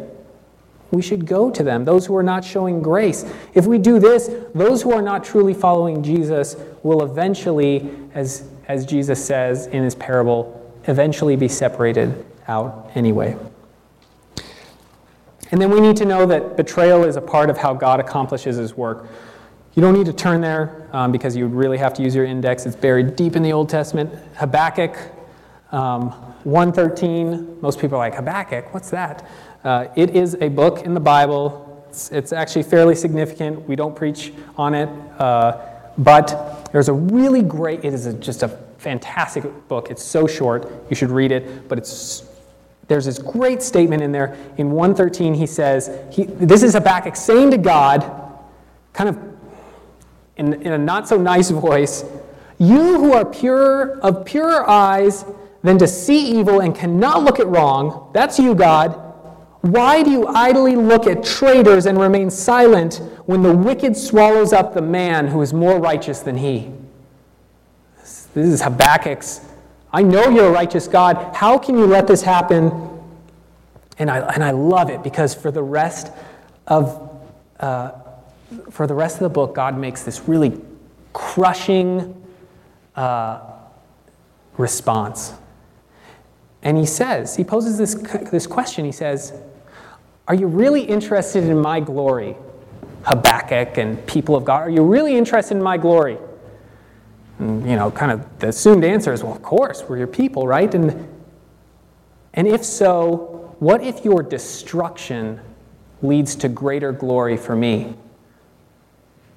[0.91, 3.26] we should go to them, those who are not showing grace.
[3.54, 8.86] If we do this, those who are not truly following Jesus will eventually, as, as
[8.86, 13.36] Jesus says in his parable, eventually be separated out anyway.
[15.52, 18.58] And then we need to know that betrayal is a part of how God accomplishes
[18.58, 19.08] his work.
[19.76, 22.26] You don't need to turn there um, because you would really have to use your
[22.26, 22.65] index.
[22.65, 24.13] It's buried deep in the Old Testament.
[24.36, 24.98] Habakkuk
[25.71, 26.12] um,
[26.45, 29.28] 113, most people are like, Habakkuk, what's that?
[29.65, 31.84] Uh, it is a book in the Bible.
[31.89, 33.67] It's, it's, actually fairly significant.
[33.67, 34.88] We don't preach on it.
[35.19, 35.60] Uh,
[35.97, 39.89] but there's a really great, it is a, just a fantastic book.
[39.89, 41.67] It's so short, you should read it.
[41.67, 42.30] But it's,
[42.88, 44.38] there's this great statement in there.
[44.58, 48.01] In 113, he says, he, this is Habakkuk saying to God,
[48.93, 49.17] kind of
[50.38, 52.06] in, in a not so nice voice,
[52.60, 55.25] You who are pure, of purer eyes
[55.63, 59.01] than to see evil and cannot look at wrong, that's you, God.
[59.65, 64.75] Why do you idly look at traitors and remain silent when the wicked swallows up
[64.75, 66.71] the man who is more righteous than he?
[68.36, 69.41] This is Habakkuk's.
[69.91, 71.36] I know you're a righteous God.
[71.36, 72.71] How can you let this happen?
[73.97, 76.12] And I, and I love it because for the rest
[76.67, 77.19] of
[77.60, 77.93] uh,
[78.69, 80.62] for the rest of the book, God makes this really
[81.12, 82.23] crushing
[82.95, 83.39] uh,
[84.58, 85.34] response.
[86.62, 87.95] And he says, he poses this,
[88.30, 88.86] this question.
[88.86, 89.34] He says,
[90.28, 92.36] Are you really interested in my glory,
[93.04, 94.62] Habakkuk and people of God?
[94.62, 96.18] Are you really interested in my glory?
[97.38, 100.48] And, you know, kind of the assumed answer is, Well, of course, we're your people,
[100.48, 100.74] right?
[100.74, 101.08] And,
[102.34, 105.40] and if so, what if your destruction
[106.02, 107.96] leads to greater glory for me?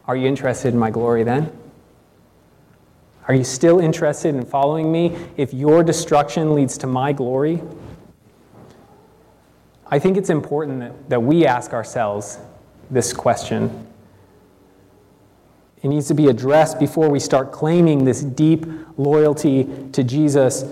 [0.07, 1.53] Are you interested in my glory then?
[3.27, 7.63] Are you still interested in following me if your destruction leads to my glory?
[9.91, 12.39] I think it's important that, that we ask ourselves
[12.91, 13.87] this question.
[15.83, 18.67] It needs to be addressed before we start claiming this deep
[18.97, 20.65] loyalty to Jesus.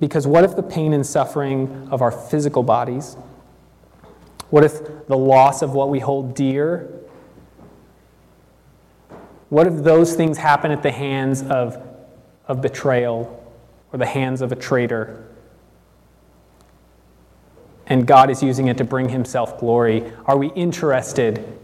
[0.00, 3.16] Because what if the pain and suffering of our physical bodies?
[4.50, 6.96] What if the loss of what we hold dear
[9.48, 11.80] what if those things happen at the hands of,
[12.48, 13.44] of betrayal
[13.92, 15.24] or the hands of a traitor?
[17.86, 20.12] And God is using it to bring himself glory.
[20.26, 21.58] Are we interested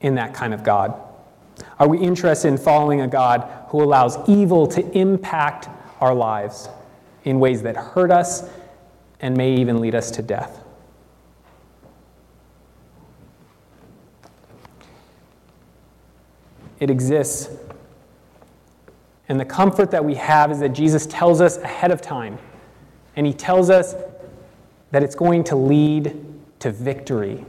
[0.00, 1.00] in that kind of God?
[1.78, 5.68] Are we interested in following a God who allows evil to impact
[6.00, 6.68] our lives
[7.24, 8.48] in ways that hurt us
[9.20, 10.64] and may even lead us to death.
[16.80, 17.48] It exists.
[19.28, 22.38] And the comfort that we have is that Jesus tells us ahead of time.
[23.14, 23.94] And he tells us
[24.92, 26.14] that it's going to lead
[26.60, 27.44] to victory.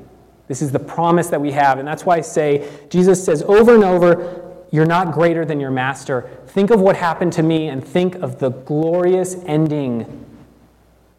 [0.48, 1.78] This is the promise that we have.
[1.78, 5.72] And that's why I say, Jesus says over and over, You're not greater than your
[5.72, 6.30] master.
[6.48, 10.26] Think of what happened to me and think of the glorious ending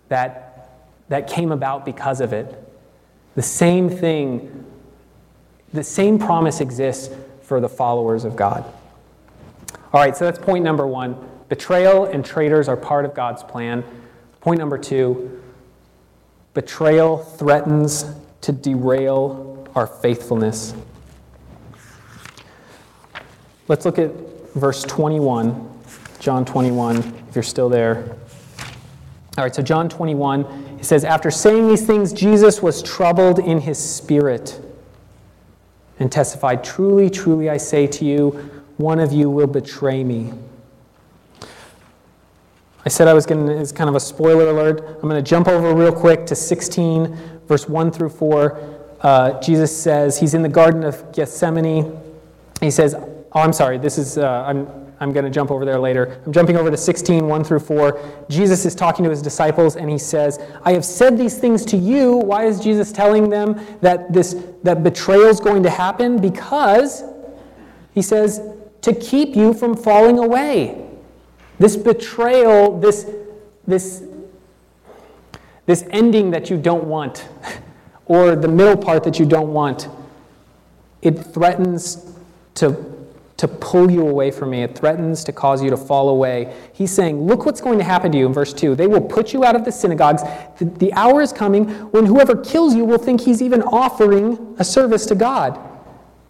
[0.09, 0.71] that,
[1.09, 2.61] that came about because of it.
[3.35, 4.65] The same thing,
[5.73, 8.65] the same promise exists for the followers of God.
[9.93, 11.17] All right, so that's point number one.
[11.49, 13.85] Betrayal and traitors are part of God's plan.
[14.41, 15.44] Point number two
[16.55, 18.07] betrayal threatens
[18.41, 20.75] to derail our faithfulness.
[23.67, 24.11] Let's look at
[24.55, 25.71] verse 21,
[26.21, 26.99] John 21,
[27.29, 28.17] if you're still there.
[29.37, 30.45] All right, so John 21,
[30.79, 34.61] it says, After saying these things, Jesus was troubled in his spirit
[35.99, 38.31] and testified, Truly, truly, I say to you,
[38.77, 40.33] one of you will betray me.
[42.85, 44.99] I said I was going to, it's kind of a spoiler alert.
[45.03, 47.17] I'm going to jump over real quick to 16,
[47.47, 48.81] verse 1 through 4.
[49.01, 51.99] Uh, Jesus says, He's in the Garden of Gethsemane.
[52.61, 54.69] He says, Oh, I'm sorry, this is, uh, I'm,
[55.01, 56.21] I'm going to jump over there later.
[56.25, 58.27] I'm jumping over to 16, 1 through 4.
[58.29, 61.77] Jesus is talking to his disciples and he says, I have said these things to
[61.77, 62.17] you.
[62.17, 66.21] Why is Jesus telling them that this that betrayal is going to happen?
[66.21, 67.03] Because
[67.93, 68.41] he says,
[68.83, 70.84] to keep you from falling away.
[71.65, 73.11] This betrayal, this,
[73.67, 74.03] this,
[75.65, 77.27] this ending that you don't want,
[78.05, 79.89] or the middle part that you don't want,
[81.01, 82.13] it threatens
[82.57, 82.93] to
[83.39, 84.63] to pull you away from me.
[84.63, 86.55] It threatens to cause you to fall away.
[86.75, 88.75] He's saying, Look what's going to happen to you in verse 2.
[88.75, 90.23] They will put you out of the synagogues.
[90.59, 94.65] The, the hour is coming when whoever kills you will think he's even offering a
[94.65, 95.59] service to God.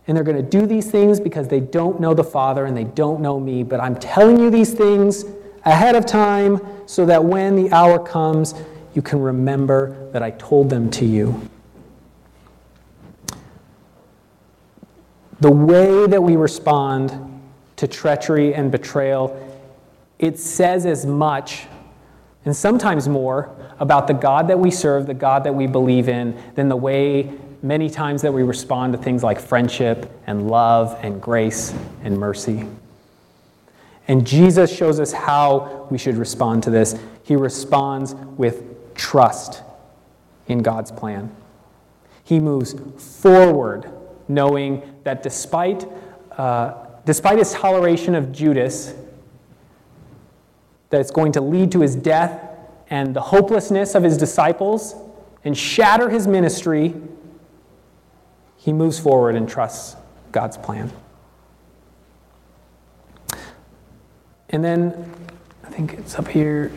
[0.06, 2.84] And they're going to do these things because they don't know the Father and they
[2.84, 3.62] don't know me.
[3.62, 5.24] But I'm telling you these things
[5.64, 8.54] ahead of time so that when the hour comes,
[8.94, 11.48] you can remember that I told them to you.
[15.44, 17.12] the way that we respond
[17.76, 19.38] to treachery and betrayal,
[20.18, 21.66] it says as much
[22.46, 26.34] and sometimes more about the God that we serve, the God that we believe in,
[26.54, 27.30] than the way
[27.64, 32.68] many times that we respond to things like friendship and love and grace and mercy.
[34.06, 36.94] And Jesus shows us how we should respond to this.
[37.22, 39.62] He responds with trust
[40.46, 41.34] in God's plan.
[42.22, 42.74] He moves
[43.22, 43.90] forward
[44.28, 45.86] knowing that despite,
[46.32, 46.74] uh,
[47.06, 48.94] despite his toleration of Judas,
[50.90, 52.42] that it's going to lead to his death
[52.90, 54.94] and the hopelessness of his disciples
[55.44, 56.94] and shatter his ministry,
[58.64, 59.96] he moves forward and trusts
[60.32, 60.90] God's plan.
[64.48, 65.12] And then,
[65.64, 66.72] I think it's up here,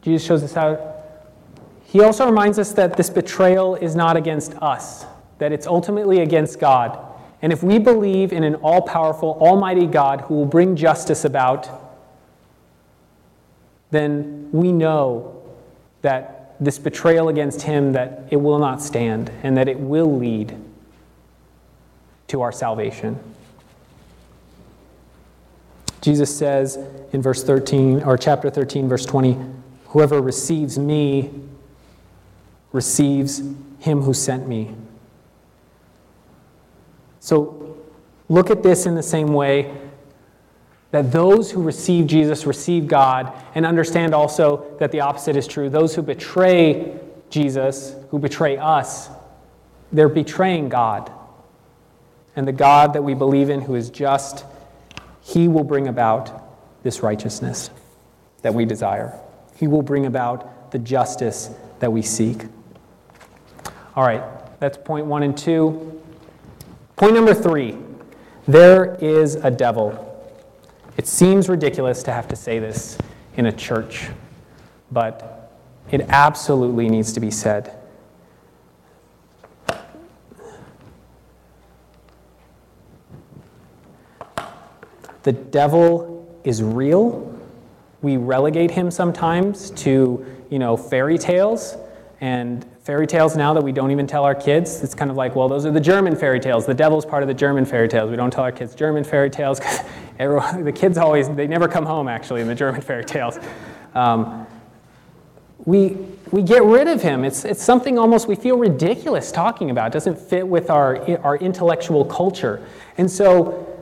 [0.00, 0.94] Jesus shows us how.
[1.84, 5.04] He also reminds us that this betrayal is not against us
[5.38, 6.98] that it's ultimately against God.
[7.42, 11.68] And if we believe in an all powerful, almighty God who will bring justice about,
[13.90, 15.42] then we know
[16.00, 20.56] that this betrayal against him that it will not stand and that it will lead
[22.28, 23.18] to our salvation.
[26.00, 26.78] Jesus says
[27.12, 29.36] in verse 13 or chapter 13 verse 20,
[29.86, 31.30] whoever receives me
[32.72, 33.42] receives
[33.80, 34.74] him who sent me.
[37.20, 37.76] So
[38.28, 39.74] look at this in the same way
[40.90, 45.68] that those who receive Jesus receive God, and understand also that the opposite is true.
[45.68, 46.98] Those who betray
[47.28, 49.10] Jesus, who betray us,
[49.92, 51.10] they're betraying God.
[52.36, 54.44] And the God that we believe in, who is just,
[55.22, 57.70] he will bring about this righteousness
[58.42, 59.18] that we desire.
[59.56, 62.44] He will bring about the justice that we seek.
[63.96, 64.22] All right,
[64.60, 66.00] that's point one and two.
[66.96, 67.76] Point number three
[68.46, 70.02] there is a devil.
[70.96, 72.96] It seems ridiculous to have to say this
[73.36, 74.08] in a church,
[74.92, 75.50] but
[75.90, 77.75] it absolutely needs to be said.
[85.26, 87.36] The devil is real.
[88.00, 91.76] We relegate him sometimes to, you know, fairy tales
[92.20, 94.84] and fairy tales now that we don't even tell our kids.
[94.84, 96.64] It's kind of like, well, those are the German fairy tales.
[96.64, 98.08] The devil's part of the German fairy tales.
[98.08, 99.80] We don't tell our kids German fairy tales because
[100.64, 103.36] the kids always, they never come home actually in the German fairy tales.
[103.96, 104.46] Um,
[105.64, 105.96] we,
[106.30, 107.24] we get rid of him.
[107.24, 109.88] It's, it's something almost we feel ridiculous talking about.
[109.88, 112.64] It doesn't fit with our, our intellectual culture.
[112.96, 113.75] And so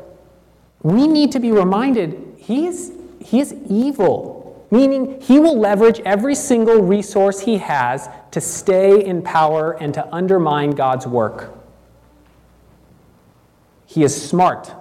[0.85, 6.35] we need to be reminded he is, he is evil, meaning he will leverage every
[6.35, 11.57] single resource he has to stay in power and to undermine God's work.
[13.87, 14.73] He is smart.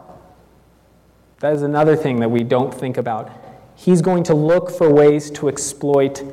[1.39, 3.32] That is another thing that we don't think about.
[3.76, 6.24] He's going to look for ways to exploit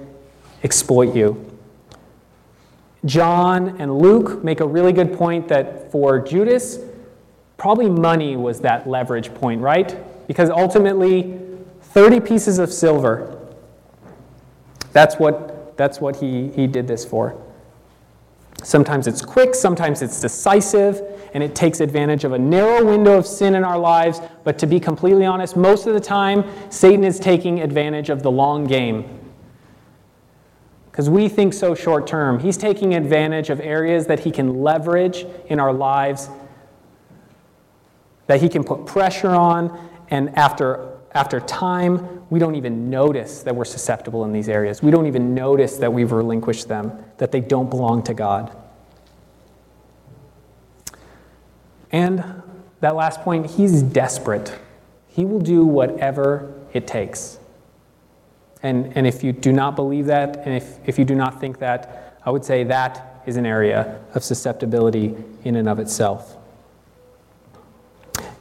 [0.62, 1.58] exploit you.
[3.04, 6.78] John and Luke make a really good point that for Judas,
[7.60, 9.94] probably money was that leverage point, right?
[10.26, 11.38] Because ultimately,
[11.82, 13.38] 30 pieces of silver,
[14.92, 17.38] that's what, that's what he, he did this for.
[18.62, 21.02] Sometimes it's quick, sometimes it's decisive,
[21.34, 24.22] and it takes advantage of a narrow window of sin in our lives.
[24.42, 28.30] But to be completely honest, most of the time, Satan is taking advantage of the
[28.30, 29.20] long game
[30.90, 32.38] because we think so short term.
[32.38, 36.30] He's taking advantage of areas that he can leverage in our lives,
[38.30, 39.76] that he can put pressure on,
[40.08, 44.80] and after, after time, we don't even notice that we're susceptible in these areas.
[44.80, 48.56] We don't even notice that we've relinquished them, that they don't belong to God.
[51.90, 52.22] And
[52.78, 54.56] that last point, he's desperate.
[55.08, 57.40] He will do whatever it takes.
[58.62, 61.58] And, and if you do not believe that, and if, if you do not think
[61.58, 66.36] that, I would say that is an area of susceptibility in and of itself.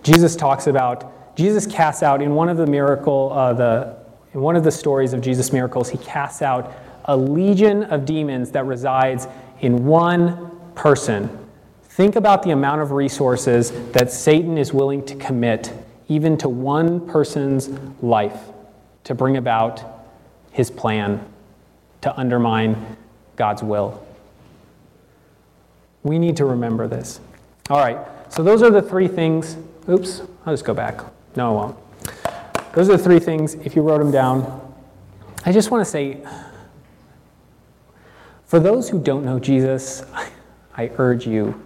[0.04, 3.97] Jesus talks about, Jesus casts out in one of the miracle, uh, the,
[4.34, 6.74] in one of the stories of Jesus' miracles, he casts out
[7.06, 9.28] a legion of demons that resides
[9.62, 11.47] in one person.
[11.84, 15.74] Think about the amount of resources that Satan is willing to commit,
[16.08, 17.70] even to one person's
[18.02, 18.39] life,
[19.04, 19.84] to bring about
[20.52, 21.26] his plan
[22.02, 22.97] to undermine
[23.36, 24.06] God's will.
[26.04, 27.20] We need to remember this.
[27.70, 27.97] All right,
[28.30, 29.58] so those are the three things.
[29.90, 31.02] Oops, I'll just go back.
[31.36, 31.78] No, I won't.
[32.74, 34.76] Those are the three things, if you wrote them down.
[35.46, 36.24] I just want to say
[38.46, 40.04] for those who don't know Jesus,
[40.76, 41.62] I urge you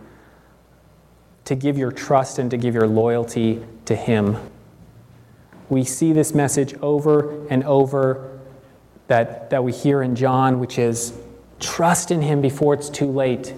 [1.45, 4.38] to give your trust and to give your loyalty to Him.
[5.69, 8.39] We see this message over and over
[9.07, 11.13] that, that we hear in John, which is
[11.59, 13.53] trust in him before it's too late.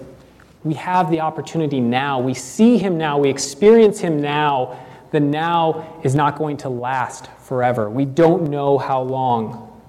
[0.66, 2.18] We have the opportunity now.
[2.18, 3.18] We see him now.
[3.18, 4.84] We experience him now.
[5.12, 7.88] The now is not going to last forever.
[7.88, 9.80] We don't know how long.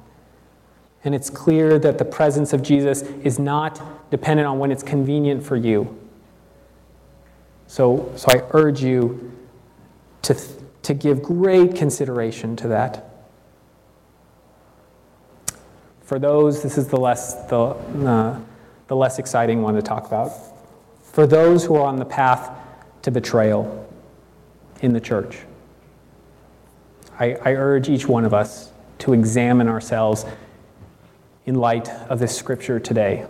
[1.04, 5.44] And it's clear that the presence of Jesus is not dependent on when it's convenient
[5.44, 5.98] for you.
[7.66, 9.32] So, so I urge you
[10.22, 10.36] to,
[10.84, 13.10] to give great consideration to that.
[16.04, 18.40] For those, this is the less, the, uh,
[18.86, 20.47] the less exciting one to talk about.
[21.18, 22.56] For those who are on the path
[23.02, 23.92] to betrayal
[24.82, 25.40] in the church,
[27.20, 30.28] I, I urge each one of us to examine ourselves
[31.48, 33.26] in light of this scripture today.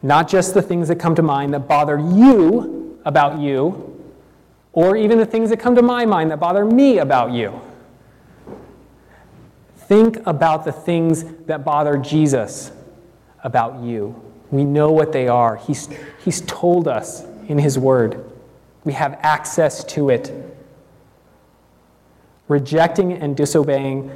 [0.00, 4.00] Not just the things that come to mind that bother you about you,
[4.72, 7.60] or even the things that come to my mind that bother me about you.
[9.76, 12.70] Think about the things that bother Jesus
[13.42, 14.31] about you.
[14.52, 15.56] We know what they are.
[15.56, 15.88] He's,
[16.24, 18.24] he's told us in His Word.
[18.84, 20.32] We have access to it.
[22.48, 24.10] Rejecting and disobeying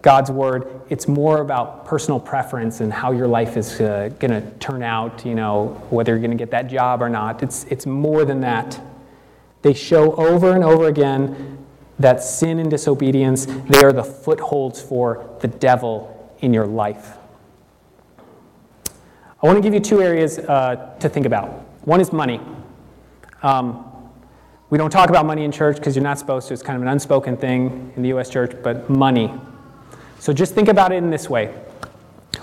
[0.00, 4.48] God's Word, it's more about personal preference and how your life is uh, going to
[4.58, 7.42] turn out, you know, whether you're going to get that job or not.
[7.42, 8.80] It's, it's more than that.
[9.62, 11.58] They show over and over again
[11.98, 17.16] that sin and disobedience, they are the footholds for the devil in your life.
[19.44, 21.50] I want to give you two areas uh, to think about.
[21.86, 22.40] One is money.
[23.42, 23.84] Um,
[24.70, 26.54] we don't talk about money in church because you're not supposed to.
[26.54, 28.30] It's kind of an unspoken thing in the U.S.
[28.30, 29.30] church, but money.
[30.18, 31.48] So just think about it in this way.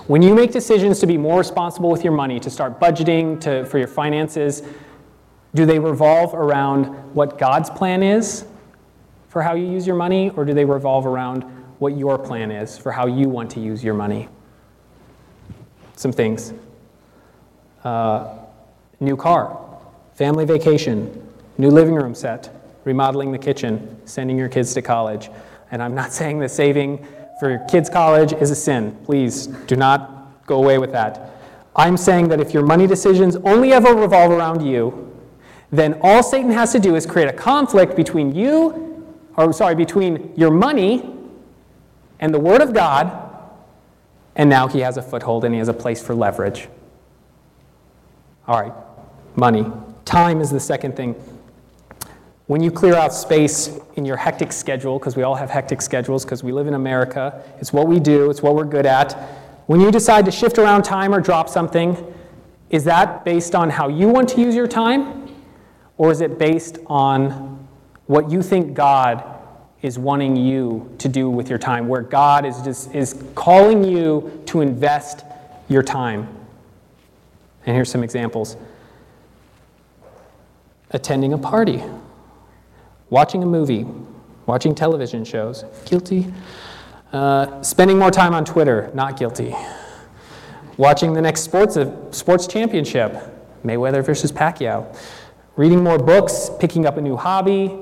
[0.05, 3.65] When you make decisions to be more responsible with your money, to start budgeting to,
[3.65, 4.61] for your finances,
[5.55, 6.85] do they revolve around
[7.15, 8.45] what God's plan is
[9.27, 11.45] for how you use your money, or do they revolve around
[11.79, 14.29] what your plan is for how you want to use your money?
[15.95, 16.53] Some things.
[17.83, 18.37] Uh,
[18.99, 19.59] new car,
[20.13, 21.27] family vacation,
[21.57, 22.49] new living room set,
[22.83, 25.29] remodeling the kitchen, sending your kids to college.
[25.71, 27.05] And I'm not saying that saving
[27.39, 28.97] for your kids' college is a sin.
[29.03, 31.31] Please do not go away with that.
[31.75, 35.07] I'm saying that if your money decisions only ever revolve around you,
[35.71, 40.33] then all Satan has to do is create a conflict between you, or sorry, between
[40.35, 41.15] your money
[42.19, 43.29] and the Word of God,
[44.35, 46.67] and now he has a foothold and he has a place for leverage.
[48.47, 48.73] All right,
[49.35, 49.65] money.
[50.03, 51.13] Time is the second thing.
[52.47, 56.25] When you clear out space in your hectic schedule, because we all have hectic schedules
[56.25, 59.13] because we live in America, it's what we do, it's what we're good at.
[59.67, 61.95] When you decide to shift around time or drop something,
[62.71, 65.29] is that based on how you want to use your time?
[65.97, 67.67] Or is it based on
[68.07, 69.23] what you think God
[69.83, 74.43] is wanting you to do with your time, where God is, just, is calling you
[74.47, 75.23] to invest
[75.69, 76.40] your time?
[77.65, 78.57] And here's some examples
[80.93, 81.81] attending a party,
[83.09, 83.85] watching a movie,
[84.45, 86.31] watching television shows, guilty.
[87.13, 89.55] Uh, spending more time on Twitter, not guilty.
[90.77, 93.15] Watching the next sports, uh, sports championship,
[93.63, 94.97] Mayweather versus Pacquiao.
[95.55, 97.77] Reading more books, picking up a new hobby.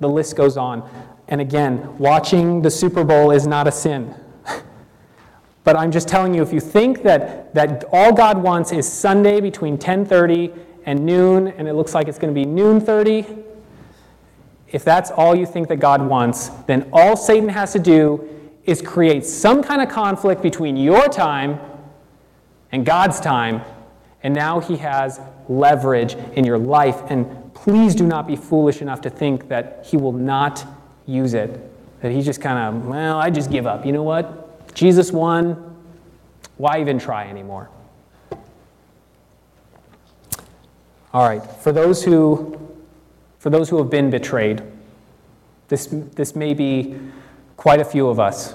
[0.00, 0.88] The list goes on.
[1.28, 4.14] And again, watching the Super Bowl is not a sin.
[5.68, 9.38] But I'm just telling you, if you think that, that all God wants is Sunday
[9.38, 10.50] between 1030
[10.86, 13.26] and noon, and it looks like it's going to be noon 30,
[14.70, 18.26] if that's all you think that God wants, then all Satan has to do
[18.64, 21.60] is create some kind of conflict between your time
[22.72, 23.60] and God's time,
[24.22, 27.02] and now he has leverage in your life.
[27.10, 30.66] And please do not be foolish enough to think that he will not
[31.04, 31.60] use it.
[32.00, 33.84] That he just kind of, well, I just give up.
[33.84, 34.47] You know what?
[34.74, 35.76] Jesus won.
[36.56, 37.70] Why even try anymore?
[41.12, 42.58] All right, for those who
[43.38, 44.62] for those who have been betrayed,
[45.68, 46.96] this, this may be
[47.56, 48.54] quite a few of us,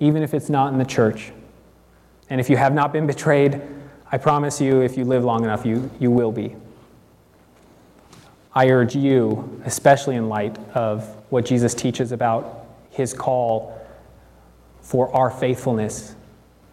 [0.00, 1.32] even if it's not in the church.
[2.30, 3.60] And if you have not been betrayed,
[4.12, 6.56] I promise you, if you live long enough, you, you will be.
[8.54, 13.77] I urge you, especially in light of what Jesus teaches about his call
[14.88, 16.14] for our faithfulness,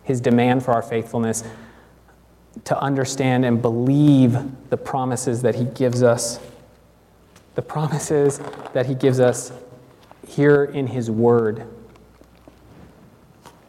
[0.03, 1.43] his demand for our faithfulness,
[2.63, 4.37] to understand and believe
[4.69, 6.39] the promises that he gives us,
[7.55, 8.39] the promises
[8.71, 9.51] that he gives us
[10.25, 11.67] here in his word.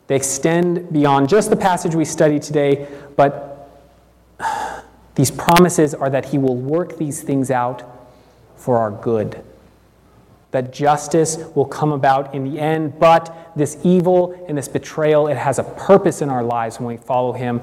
[0.07, 2.86] They extend beyond just the passage we studied today,
[3.16, 3.68] but
[5.16, 7.82] these promises are that he will work these things out
[8.55, 9.42] for our good.
[10.53, 15.36] That justice will come about in the end, but this evil and this betrayal, it
[15.36, 17.61] has a purpose in our lives when we follow him.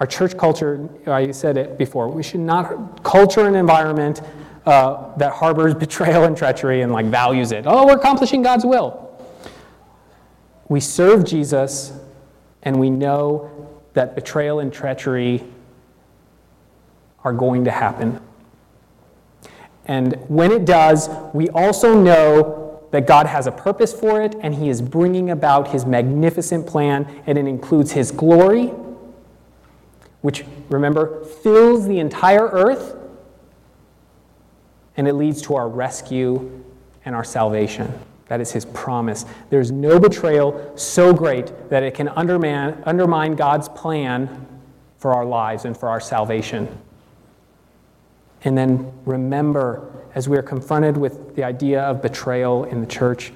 [0.00, 4.22] Our church culture, I said it before, we should not culture an environment
[4.66, 7.64] uh, that harbors betrayal and treachery and like values it.
[7.66, 9.00] Oh, we're accomplishing God's will.
[10.68, 11.92] We serve Jesus
[12.62, 13.50] and we know
[13.92, 15.44] that betrayal and treachery
[17.22, 18.20] are going to happen.
[19.86, 24.54] And when it does, we also know that God has a purpose for it and
[24.54, 28.66] He is bringing about His magnificent plan, and it includes His glory,
[30.22, 32.96] which, remember, fills the entire earth,
[34.96, 36.62] and it leads to our rescue
[37.04, 37.92] and our salvation.
[38.28, 39.26] That is his promise.
[39.50, 44.46] There's no betrayal so great that it can undermine, undermine God's plan
[44.96, 46.68] for our lives and for our salvation.
[48.44, 53.32] And then remember, as we are confronted with the idea of betrayal in the church,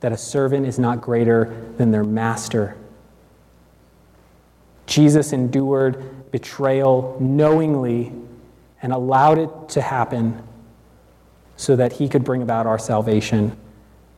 [0.00, 2.76] that a servant is not greater than their master.
[4.86, 8.12] Jesus endured betrayal knowingly
[8.80, 10.42] and allowed it to happen
[11.56, 13.56] so that he could bring about our salvation.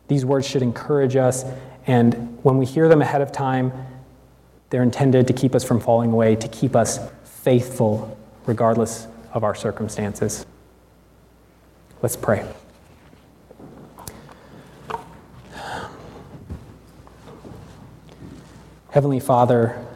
[0.09, 1.45] These words should encourage us,
[1.87, 3.72] and when we hear them ahead of time,
[4.68, 8.16] they're intended to keep us from falling away, to keep us faithful
[8.47, 10.45] regardless of our circumstances.
[12.03, 12.47] Let's pray.
[18.91, 19.87] Heavenly Father,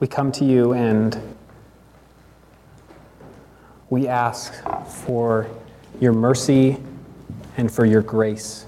[0.00, 1.18] we come to you and
[3.88, 4.52] we ask
[4.88, 5.48] for
[6.00, 6.76] your mercy
[7.56, 8.66] and for your grace.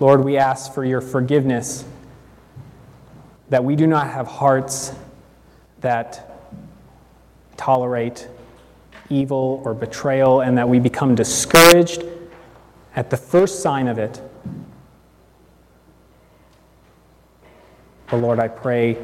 [0.00, 1.84] Lord, we ask for your forgiveness
[3.48, 4.92] that we do not have hearts
[5.80, 6.40] that
[7.56, 8.28] tolerate
[9.10, 12.04] evil or betrayal and that we become discouraged
[12.94, 14.20] at the first sign of it.
[18.10, 18.96] But Lord, I pray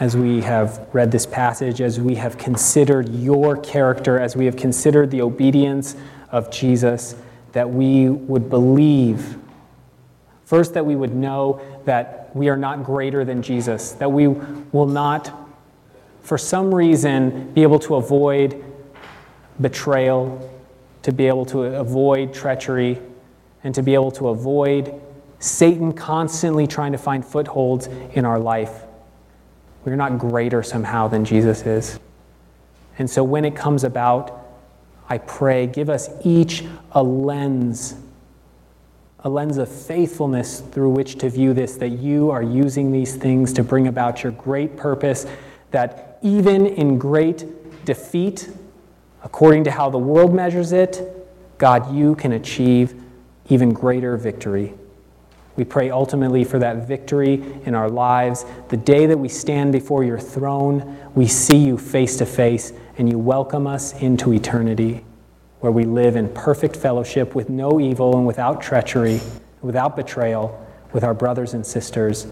[0.00, 4.56] as we have read this passage, as we have considered your character, as we have
[4.56, 5.96] considered the obedience
[6.30, 7.16] of Jesus,
[7.52, 9.38] that we would believe
[10.48, 14.86] First, that we would know that we are not greater than Jesus, that we will
[14.86, 15.30] not,
[16.22, 18.64] for some reason, be able to avoid
[19.60, 20.50] betrayal,
[21.02, 22.98] to be able to avoid treachery,
[23.62, 24.98] and to be able to avoid
[25.38, 28.84] Satan constantly trying to find footholds in our life.
[29.84, 32.00] We're not greater somehow than Jesus is.
[32.98, 34.46] And so when it comes about,
[35.10, 37.96] I pray, give us each a lens,
[39.28, 43.52] a lens of faithfulness through which to view this, that you are using these things
[43.52, 45.26] to bring about your great purpose,
[45.70, 47.44] that even in great
[47.84, 48.48] defeat,
[49.22, 51.02] according to how the world measures it,
[51.58, 53.02] God, you can achieve
[53.50, 54.72] even greater victory.
[55.56, 57.34] We pray ultimately for that victory
[57.66, 58.46] in our lives.
[58.70, 63.10] The day that we stand before your throne, we see you face to face and
[63.10, 65.04] you welcome us into eternity
[65.60, 69.20] where we live in perfect fellowship with no evil and without treachery,
[69.60, 72.26] without betrayal, with our brothers and sisters,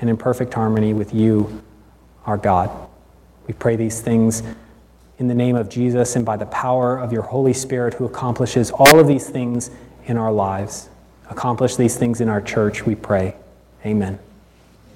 [0.00, 1.62] and in perfect harmony with you,
[2.26, 2.70] our God.
[3.46, 4.42] We pray these things
[5.18, 8.70] in the name of Jesus and by the power of your Holy Spirit who accomplishes
[8.70, 9.70] all of these things
[10.04, 10.88] in our lives
[11.30, 13.34] accomplish these things in our church, we pray.
[13.84, 14.18] Amen.